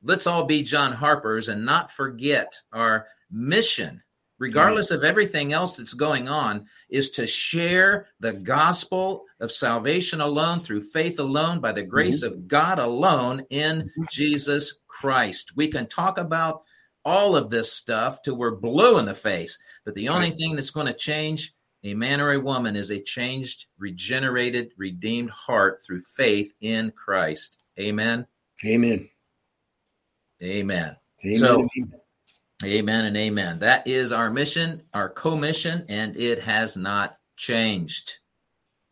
[0.03, 4.03] Let's all be John Harper's and not forget our mission
[4.39, 10.59] regardless of everything else that's going on, is to share the gospel of salvation alone
[10.59, 12.33] through faith alone by the grace mm-hmm.
[12.33, 14.03] of God alone in mm-hmm.
[14.11, 15.53] Jesus Christ.
[15.55, 16.63] We can talk about
[17.03, 20.71] all of this stuff till we're blue in the face, but the only thing that's
[20.71, 26.01] going to change a man or a woman is a changed, regenerated, redeemed heart through
[26.01, 27.57] faith in Christ.
[27.79, 28.27] Amen.
[28.65, 29.07] Amen.
[30.41, 30.95] Amen.
[31.25, 31.39] Amen.
[31.39, 31.67] So,
[32.63, 33.59] Amen and amen.
[33.59, 38.13] That is our mission, our co-mission, and it has not changed.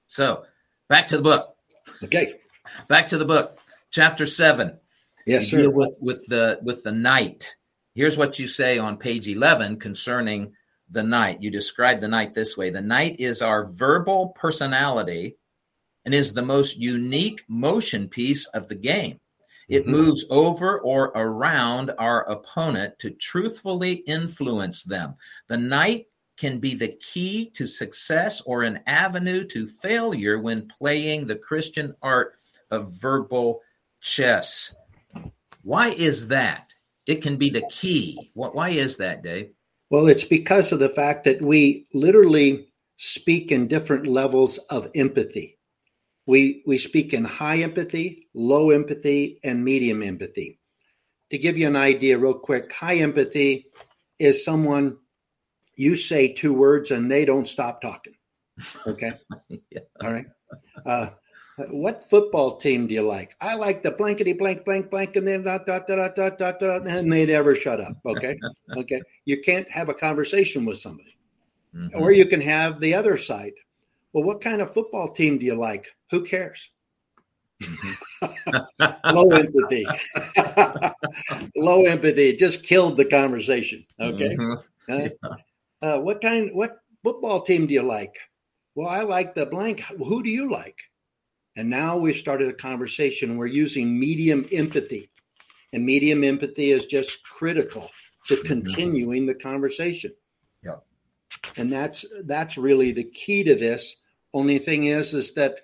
[0.06, 0.44] So,
[0.88, 1.56] back to the book.
[2.04, 2.36] Okay.
[2.88, 3.58] Back to the book.
[3.90, 4.78] Chapter 7.
[5.26, 5.68] Yes, sir.
[5.70, 7.56] With with the with the knight.
[7.96, 10.54] Here's what you say on page 11 concerning
[10.92, 11.42] the knight.
[11.42, 12.70] You describe the knight this way.
[12.70, 15.38] The knight is our verbal personality
[16.04, 19.20] and is the most unique motion piece of the game.
[19.68, 19.92] It mm-hmm.
[19.92, 25.16] moves over or around our opponent to truthfully influence them.
[25.48, 26.08] The knight
[26.38, 31.96] can be the key to success or an avenue to failure when playing the Christian
[32.02, 32.36] art
[32.72, 33.62] of verbal
[34.02, 34.76] chess.
[35.64, 36.74] Why is that?
[37.08, 38.32] It can be the key.
[38.34, 39.52] Why is that, Dave?
[39.90, 45.58] Well, it's because of the fact that we literally speak in different levels of empathy.
[46.26, 50.60] We, we speak in high empathy, low empathy, and medium empathy.
[51.32, 53.68] To give you an idea, real quick, high empathy
[54.20, 54.98] is someone
[55.76, 58.16] you say two words and they don't stop talking.
[58.88, 59.14] Okay.
[59.50, 59.80] yeah.
[60.02, 60.28] All right.
[60.86, 61.10] Uh,
[61.70, 63.36] what football team do you like?
[63.40, 66.88] I like the blankety blank blank blank, and then dot dot dot dot dot dot,
[66.88, 67.94] and they never shut up.
[68.06, 68.38] Okay,
[68.78, 69.02] okay.
[69.24, 71.18] You can't have a conversation with somebody,
[71.74, 71.98] mm-hmm.
[72.02, 73.54] or you can have the other side.
[74.16, 75.90] Well, what kind of football team do you like?
[76.12, 76.72] Who cares?
[77.62, 79.14] Mm-hmm.
[79.14, 79.86] Low empathy.
[81.58, 83.86] Low empathy just killed the conversation.
[84.00, 84.38] Okay.
[84.38, 84.94] Mm-hmm.
[84.94, 85.10] Uh, yeah.
[85.82, 86.52] uh, what kind?
[86.54, 88.16] What football team do you like?
[88.74, 89.82] Well, I like the blank.
[89.82, 90.80] Who do you like?
[91.58, 93.36] And now we started a conversation.
[93.36, 95.10] We're using medium empathy,
[95.74, 97.92] and medium empathy is just critical
[98.28, 98.48] to mm-hmm.
[98.48, 100.14] continuing the conversation.
[100.64, 100.78] Yeah.
[101.58, 103.98] And that's that's really the key to this
[104.36, 105.62] only thing is, is that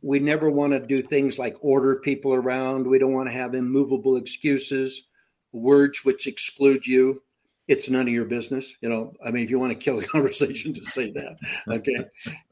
[0.00, 2.86] we never want to do things like order people around.
[2.86, 5.04] We don't want to have immovable excuses,
[5.52, 7.22] words which exclude you.
[7.68, 8.76] It's none of your business.
[8.80, 11.36] You know, I mean, if you want to kill a conversation, to say that.
[11.68, 12.06] Okay.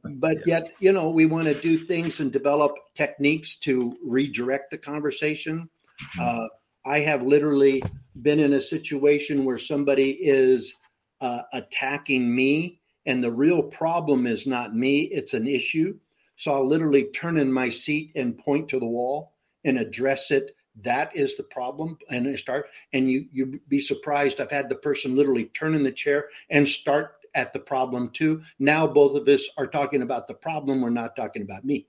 [0.05, 4.79] But yet, you know, we want to do things and develop techniques to redirect the
[4.79, 5.71] conversation.
[6.19, 6.21] Mm-hmm.
[6.21, 6.49] Uh,
[6.85, 7.83] I have literally
[8.21, 10.75] been in a situation where somebody is
[11.23, 15.99] uh, attacking me and the real problem is not me, it's an issue.
[16.37, 19.35] So I'll literally turn in my seat and point to the wall
[19.65, 20.57] and address it.
[20.83, 21.99] That is the problem.
[22.09, 24.41] And I start, and you you'd be surprised.
[24.41, 28.43] I've had the person literally turn in the chair and start at the problem too.
[28.59, 30.81] Now both of us are talking about the problem.
[30.81, 31.87] We're not talking about me.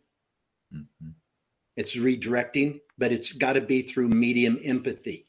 [0.73, 1.09] Mm-hmm.
[1.75, 5.25] It's redirecting, but it's got to be through medium empathy.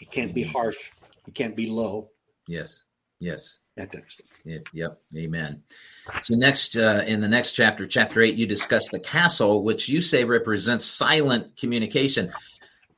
[0.00, 0.78] It can't be harsh.
[1.26, 2.10] It can't be low.
[2.46, 2.84] Yes.
[3.20, 4.62] Yes that type of.
[4.72, 5.00] Yep.
[5.16, 5.62] Amen.
[6.22, 10.00] So next, uh, in the next chapter, chapter eight, you discuss the castle, which you
[10.00, 12.32] say represents silent communication.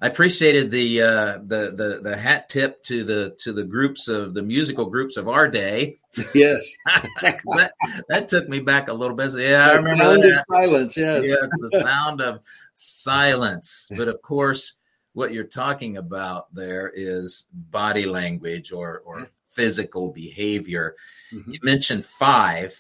[0.01, 4.35] I appreciated the uh, the the the hat tip to the to the groups of
[4.35, 5.99] the musical groups of our day.
[6.35, 6.73] Yes,
[7.23, 7.73] that,
[8.09, 9.33] that took me back a little bit.
[9.33, 10.31] Yeah, I remember sound that.
[10.31, 10.97] of silence.
[10.97, 13.89] Yes, Yeah, the sound of silence.
[13.97, 14.75] But of course,
[15.13, 20.97] what you're talking about there is body language or or physical behavior.
[21.33, 21.55] Mhm.
[21.55, 22.79] You mentioned five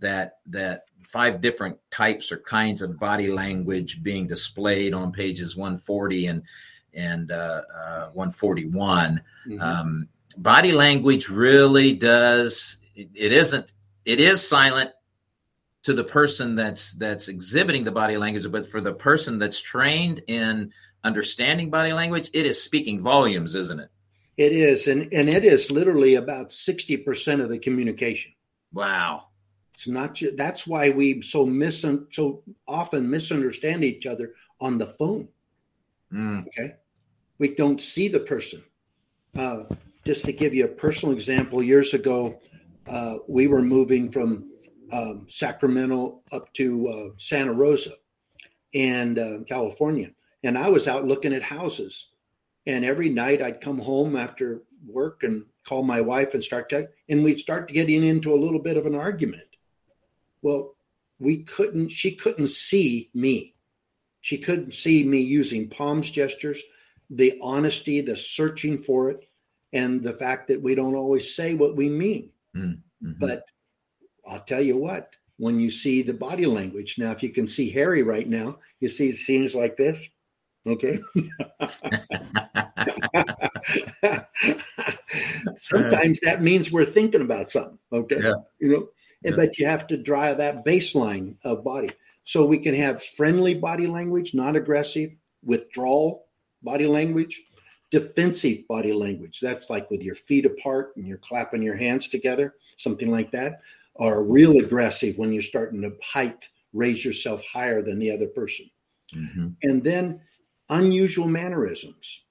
[0.00, 6.26] that that five different types or kinds of body language being displayed on pages 140
[6.26, 6.42] and
[6.92, 9.20] and uh, uh, 141.
[9.46, 9.60] Mhm.
[9.60, 13.72] Um, body language really does it, it isn't
[14.04, 14.90] it is silent
[15.82, 20.22] to the person that's that's exhibiting the body language but for the person that's trained
[20.28, 23.90] in understanding body language it is speaking volumes isn't it
[24.40, 28.32] it is, and and it is literally about sixty percent of the communication.
[28.72, 29.28] wow
[29.74, 30.14] It's not.
[30.14, 35.28] Ju- that's why we so mis so often misunderstand each other on the phone.
[36.12, 36.74] Mm, Okay,
[37.38, 38.62] we don't see the person.
[39.36, 39.64] Uh,
[40.04, 42.40] just to give you a personal example, years ago,
[42.88, 44.30] uh, we were moving from
[44.92, 47.92] um, Sacramento up to uh, Santa Rosa,
[48.74, 50.10] and uh, California,
[50.42, 52.09] and I was out looking at houses.
[52.70, 56.88] And every night I'd come home after work and call my wife and start to,
[57.08, 59.42] and we'd start getting into a little bit of an argument.
[60.40, 60.76] Well,
[61.18, 61.88] we couldn't.
[61.88, 63.54] She couldn't see me.
[64.20, 66.62] She couldn't see me using palms gestures,
[67.10, 69.28] the honesty, the searching for it,
[69.72, 72.30] and the fact that we don't always say what we mean.
[73.02, 73.18] mhm.
[73.18, 73.46] But
[74.24, 77.68] I'll tell you what, when you see the body language, now, if you can see
[77.70, 79.98] Harry right now, you see scenes like this.
[80.66, 81.00] Okay.
[85.56, 87.78] Sometimes that means we're thinking about something.
[87.92, 88.18] Okay.
[88.22, 88.32] Yeah.
[88.58, 88.88] You know,
[89.22, 89.32] Yeah.
[89.36, 91.90] but you have to draw that baseline of body.
[92.24, 95.10] So we can have friendly body language, not aggressive,
[95.42, 96.26] withdrawal
[96.62, 97.42] body language,
[97.90, 99.40] defensive body language.
[99.40, 103.60] That's like with your feet apart and you're clapping your hands together, something like that.
[103.94, 108.70] Or real aggressive when you're starting to hike, raise yourself higher than the other person.
[109.12, 109.56] Mhm.
[109.64, 110.20] And then
[110.70, 112.22] unusual mannerisms.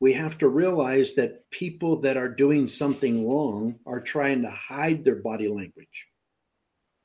[0.00, 5.04] We have to realize that people that are doing something wrong are trying to hide
[5.04, 6.08] their body language.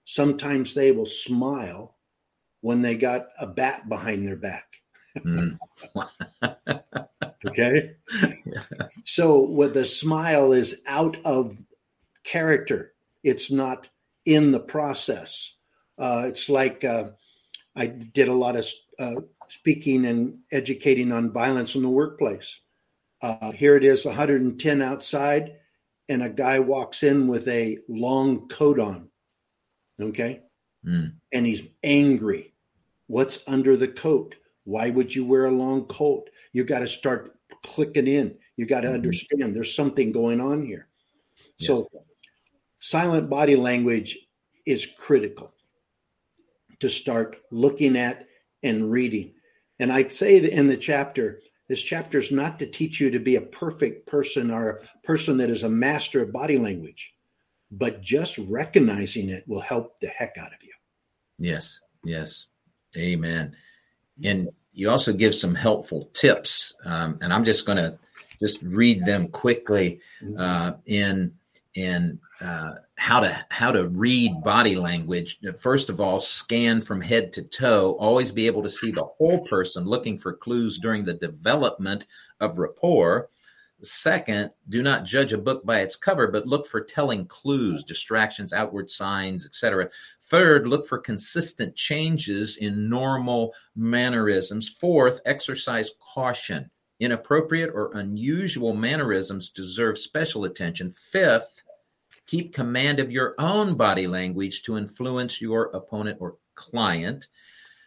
[0.06, 1.96] Sometimes they will smile
[2.62, 4.68] when they got a bat behind their back.
[5.18, 5.58] Mm.
[7.46, 7.96] Okay.
[9.04, 11.62] so with the smile is out of
[12.24, 12.94] character.
[13.24, 13.90] It's not
[14.26, 15.54] in the process.
[15.98, 17.10] Uh, it's like uh,
[17.76, 18.66] I did a lot of
[18.98, 19.16] uh,
[19.50, 22.60] speaking and educating on violence in the workplace.
[23.22, 25.58] Uh, here it is, 110 outside,
[26.10, 29.10] and a guy walks in with a long coat on.
[30.02, 30.42] Okay.
[30.86, 31.14] Mm.
[31.32, 32.54] And he's angry.
[33.08, 34.36] What's under the coat?
[34.66, 36.30] Why would you wear a long coat?
[36.52, 38.38] You got to start clicking in.
[38.58, 38.94] You got to Mhm.
[38.94, 40.90] understand there's something going on here.
[41.60, 41.88] So,
[42.80, 44.18] silent body language
[44.66, 45.54] is critical
[46.80, 48.28] to start looking at
[48.64, 49.34] and reading.
[49.80, 53.20] And I'd say that in the chapter, this chapter is not to teach you to
[53.20, 57.14] be a perfect person or a person that is a master of body language,
[57.72, 60.74] but just recognizing it will help the heck out of you.
[61.38, 62.48] Yes, yes,
[62.98, 63.56] amen.
[64.24, 67.98] And you also give some helpful tips, um, and I'm just going to
[68.40, 70.02] just read them quickly
[70.38, 71.34] uh, in
[71.76, 75.40] in uh, how to how to read body language.
[75.60, 77.94] First of all, scan from head to toe.
[78.00, 82.08] Always be able to see the whole person, looking for clues during the development
[82.40, 83.30] of rapport.
[83.82, 88.54] Second, do not judge a book by its cover, but look for telling clues, distractions,
[88.54, 89.90] outward signs, etc.
[90.22, 94.70] Third, look for consistent changes in normal mannerisms.
[94.70, 96.70] Fourth, exercise caution.
[97.02, 100.94] Inappropriate or unusual mannerisms deserve special attention.
[100.94, 101.63] Fifth,
[102.26, 107.28] keep command of your own body language to influence your opponent or client.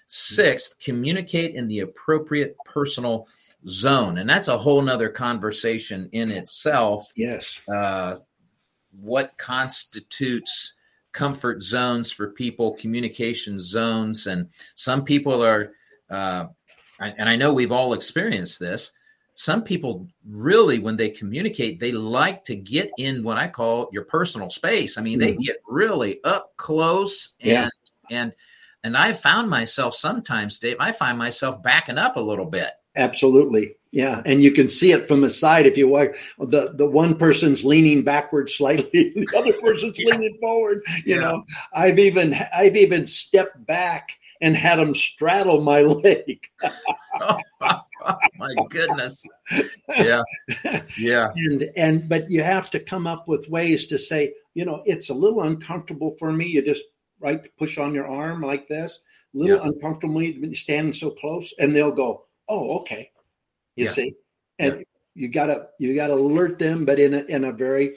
[0.06, 3.28] Sixth, communicate in the appropriate personal
[3.66, 4.18] zone.
[4.18, 7.10] And that's a whole nother conversation in itself.
[7.16, 7.60] Yes.
[7.68, 8.18] Uh,
[8.92, 10.76] what constitutes
[11.12, 14.26] comfort zones for people, communication zones.
[14.26, 15.72] And some people are,
[16.10, 16.46] uh,
[17.00, 18.92] and I know we've all experienced this.
[19.38, 24.04] Some people really, when they communicate, they like to get in what I call your
[24.04, 24.96] personal space.
[24.96, 25.42] I mean, they Mhm.
[25.44, 27.68] get really up close and Yeah.
[28.10, 28.32] and
[28.82, 30.76] and I found myself sometimes, Dave.
[30.80, 32.70] I find myself backing up a little bit.
[32.94, 33.74] Absolutely.
[33.92, 34.22] Yeah.
[34.24, 37.62] And you can see it from the side if you watch the, the one person's
[37.64, 40.14] leaning backwards slightly, the other person's Yeah.
[40.14, 40.82] leaning forward.
[41.04, 41.20] You Yeah.
[41.20, 46.48] know, I've even I've even stepped back and had them straddle my leg.
[48.38, 49.26] my goodness.
[49.88, 50.22] Yeah.
[50.98, 51.28] Yeah.
[51.36, 55.10] and and but you have to come up with ways to say, you know, it's
[55.10, 56.46] a little uncomfortable for me.
[56.46, 56.82] You just
[57.20, 59.00] right push on your arm like this,
[59.34, 59.64] a little Yeah.
[59.64, 60.22] uncomfortable
[60.54, 63.10] standing so close, and they'll go, "Oh, okay."
[63.76, 63.90] You Yeah.
[63.90, 64.14] see,
[64.58, 64.84] and
[65.14, 67.96] you gotta you gotta alert them, but in a in a very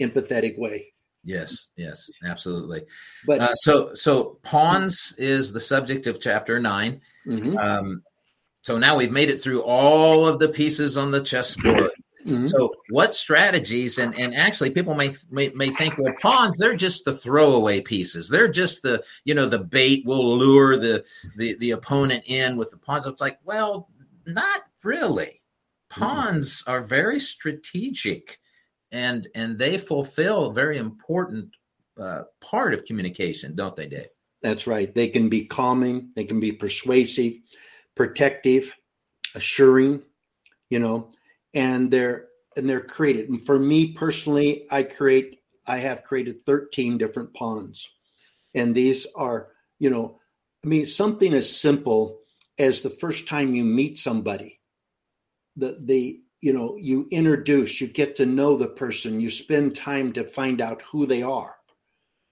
[0.00, 0.92] empathetic way.
[1.24, 1.68] Yes.
[1.76, 2.08] Yes.
[2.24, 2.86] Absolutely.
[3.26, 7.02] But Uh, so, so pawns is the subject of chapter nine.
[7.26, 8.02] mhm, Um,
[8.62, 11.90] so now we've made it through all of the pieces on the chessboard.
[12.26, 12.48] mhm.
[12.48, 13.98] So, what strategies?
[13.98, 18.28] And and actually, people may, may may think, well, pawns they're just the throwaway pieces.
[18.28, 21.04] They're just the you know the bait will lure the
[21.36, 23.06] the the opponent in with the pawns.
[23.06, 23.88] It's like, well,
[24.26, 25.40] not really.
[25.88, 28.38] Pawns are very strategic,
[28.92, 31.50] and and they fulfill a very important
[31.98, 34.08] uh, part of communication, don't they, Dave?
[34.42, 34.94] That's right.
[34.94, 37.34] They can be calming, they can be persuasive,
[37.94, 38.72] protective,
[39.34, 40.02] assuring,
[40.68, 41.12] you know,
[41.54, 42.26] and they're
[42.56, 43.28] and they're created.
[43.28, 47.88] And for me personally, I create I have created 13 different pawns.
[48.54, 50.18] And these are, you know,
[50.64, 52.20] I mean something as simple
[52.58, 54.60] as the first time you meet somebody.
[55.56, 60.10] The the you know, you introduce, you get to know the person, you spend time
[60.14, 61.54] to find out who they are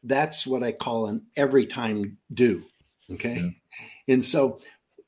[0.02, 2.64] that's what I call an every time do.
[3.10, 3.42] Okay.
[4.06, 4.60] And so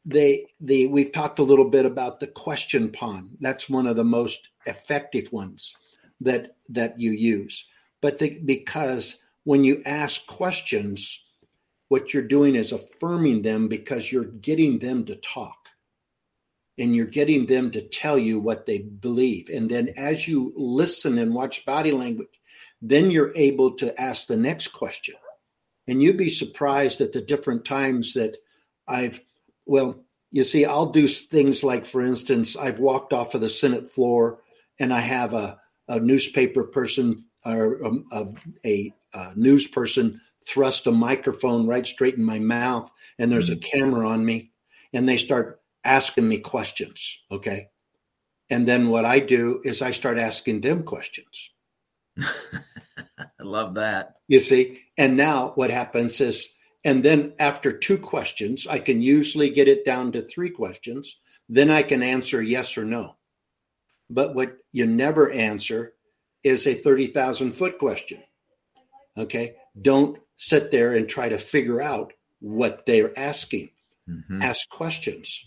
[0.05, 3.37] they the we've talked a little bit about the question pawn.
[3.41, 5.75] That's one of the most effective ones
[6.21, 7.67] that that you use.
[8.01, 11.21] But the, because when you ask questions,
[11.89, 15.57] what you're doing is affirming them because you're getting them to talk.
[16.79, 19.51] And you're getting them to tell you what they believe.
[19.51, 22.41] And then as you listen and watch body language,
[22.81, 25.17] then you're able to ask the next question.
[25.87, 28.37] And you'd be surprised at the different times that
[28.89, 29.21] I've,
[29.67, 33.91] well, you see, I'll do things like, for instance, I've walked off of the Senate
[33.91, 34.41] floor
[34.79, 35.59] and I have a,
[35.89, 38.27] a newspaper person or um, a,
[38.65, 43.57] a, a news person thrust a microphone right straight in my mouth and there's a
[43.57, 44.53] camera on me
[44.93, 47.21] and they start asking me questions.
[47.31, 47.69] Okay.
[48.49, 51.53] And then what I do is I start asking them questions.
[52.19, 54.15] I love that.
[54.29, 56.53] You see, and now what happens is,
[56.85, 61.19] and then after two questions, I can usually get it down to three questions.
[61.49, 63.17] Then I can answer yes or no.
[64.09, 65.95] But what you never answer
[66.43, 68.23] is a 30,000 foot question.
[69.17, 69.57] Okay.
[69.83, 73.71] Don't sit there and try to figure out what they're asking.
[74.09, 74.43] Mhm.
[74.43, 75.45] Ask questions.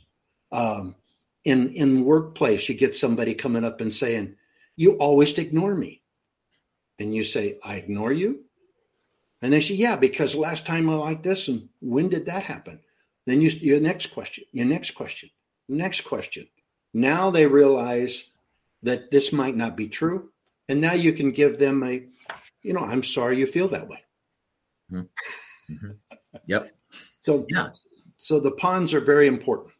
[0.51, 0.95] Um,
[1.43, 4.35] in in workplace, you get somebody coming up and saying,
[4.75, 6.03] "You always ignore me,"
[6.99, 8.42] and you say, "I ignore you,"
[9.43, 12.79] and they say, "Yeah, because last time I like this, and when did that happen?"
[13.27, 15.29] Then you your next question, your next question,
[15.69, 16.47] next question.
[16.93, 18.29] Now they realize
[18.81, 20.31] that this might not be true,
[20.69, 22.05] and now you can give them a,
[22.63, 24.03] you know, I'm sorry you feel that way.
[24.91, 25.09] Mhm.
[26.47, 26.75] Yep.
[27.21, 27.71] So Yeah.
[28.17, 29.73] so the pawns are very important.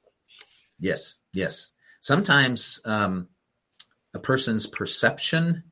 [0.79, 1.17] Yes.
[1.33, 1.71] Yes.
[2.01, 3.29] Sometimes um,
[4.13, 5.63] a person's perception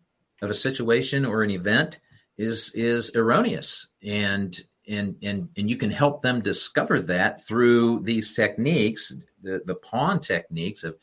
[0.42, 2.00] of a situation or an event
[2.42, 8.34] is is erroneous, and and and and you can help them discover that through these
[8.36, 9.14] techniques,
[9.44, 10.98] the the pawn techniques of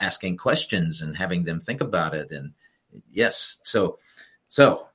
[0.00, 2.30] asking questions and having them think about it.
[2.32, 2.52] And
[3.12, 3.98] yes, so
[4.48, 4.88] so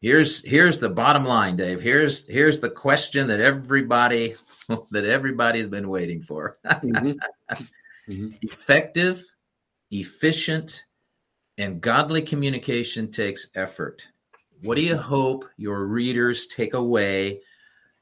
[0.00, 1.80] here's here's the bottom line, Dave.
[1.80, 4.34] Here's here's the question that everybody
[4.90, 6.58] that everybody's been waiting for.
[6.66, 7.16] Mhm.
[8.08, 8.38] Mhm.
[8.40, 9.22] Effective,
[9.90, 10.86] efficient,
[11.58, 14.08] and godly communication takes effort.
[14.62, 17.42] What do you hope your readers take away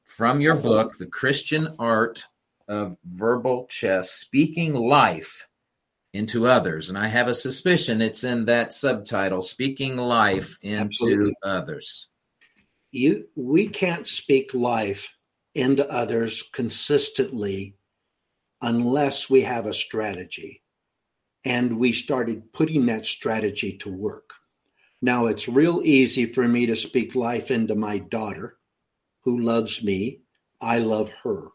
[0.04, 2.24] from your book, The Christian Art
[2.66, 5.48] of Verbal Chess, Speaking Life
[6.14, 6.88] into Others?
[6.88, 11.34] And I have a suspicion it's in that subtitle, Speaking Life into Absolutely.
[11.42, 12.09] Others.
[12.90, 15.12] you we can't speak life
[15.54, 17.76] into others consistently
[18.62, 20.62] unless we have a strategy
[21.44, 24.32] and we started putting that strategy to work
[25.07, 28.59] now it's real easy for me to speak life into my daughter
[29.20, 30.20] who loves me.
[30.61, 31.48] I love her.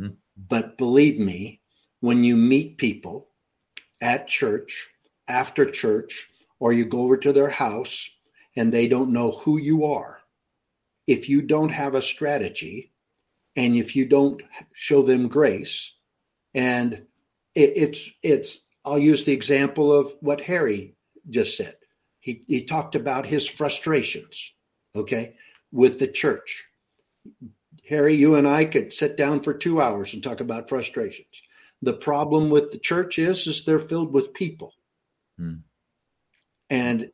[0.00, 0.16] Mhm.
[0.36, 1.60] but believe me
[2.00, 3.30] when you meet people
[4.00, 4.88] at church
[5.28, 6.28] after church
[6.60, 8.10] or you go over to their house
[8.56, 10.20] and they don't know who you are
[11.06, 12.92] if you don't have a strategy
[13.56, 14.42] and if you don't
[14.72, 15.94] show them grace
[16.54, 16.92] and
[17.54, 20.94] it, it's it's i'll use the example of what harry
[21.30, 21.76] just said
[22.26, 24.52] he, he talked about his frustrations
[24.94, 25.34] okay
[25.72, 26.64] with the church
[27.88, 31.42] harry you and i could sit down for two hours and talk about frustrations
[31.82, 34.72] The problem with the church is, is they're filled with people.
[35.38, 35.56] Hmm.
[36.70, 37.10] And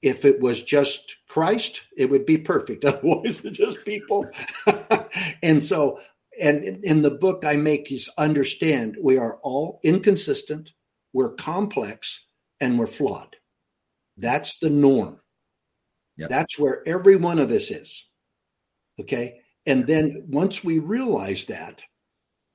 [0.00, 2.84] if it was just Christ, it would be perfect.
[2.90, 4.26] Otherwise, it's just people.
[5.42, 6.00] and so,
[6.40, 10.72] and in the book, I make you understand we are all inconsistent,
[11.12, 12.24] we're complex,
[12.60, 13.36] and we're flawed.
[14.18, 15.20] That's the norm.
[16.16, 16.30] Yep.
[16.30, 18.06] That's where every one of us is.
[19.00, 19.40] Okay.
[19.66, 21.82] And then once we realize that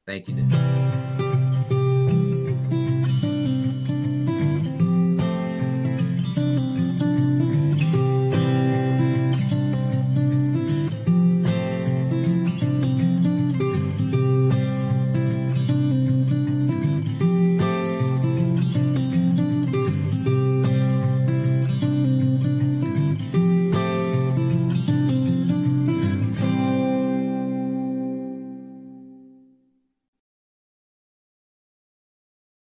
[0.07, 0.35] Thank you.
[0.37, 0.78] Dave.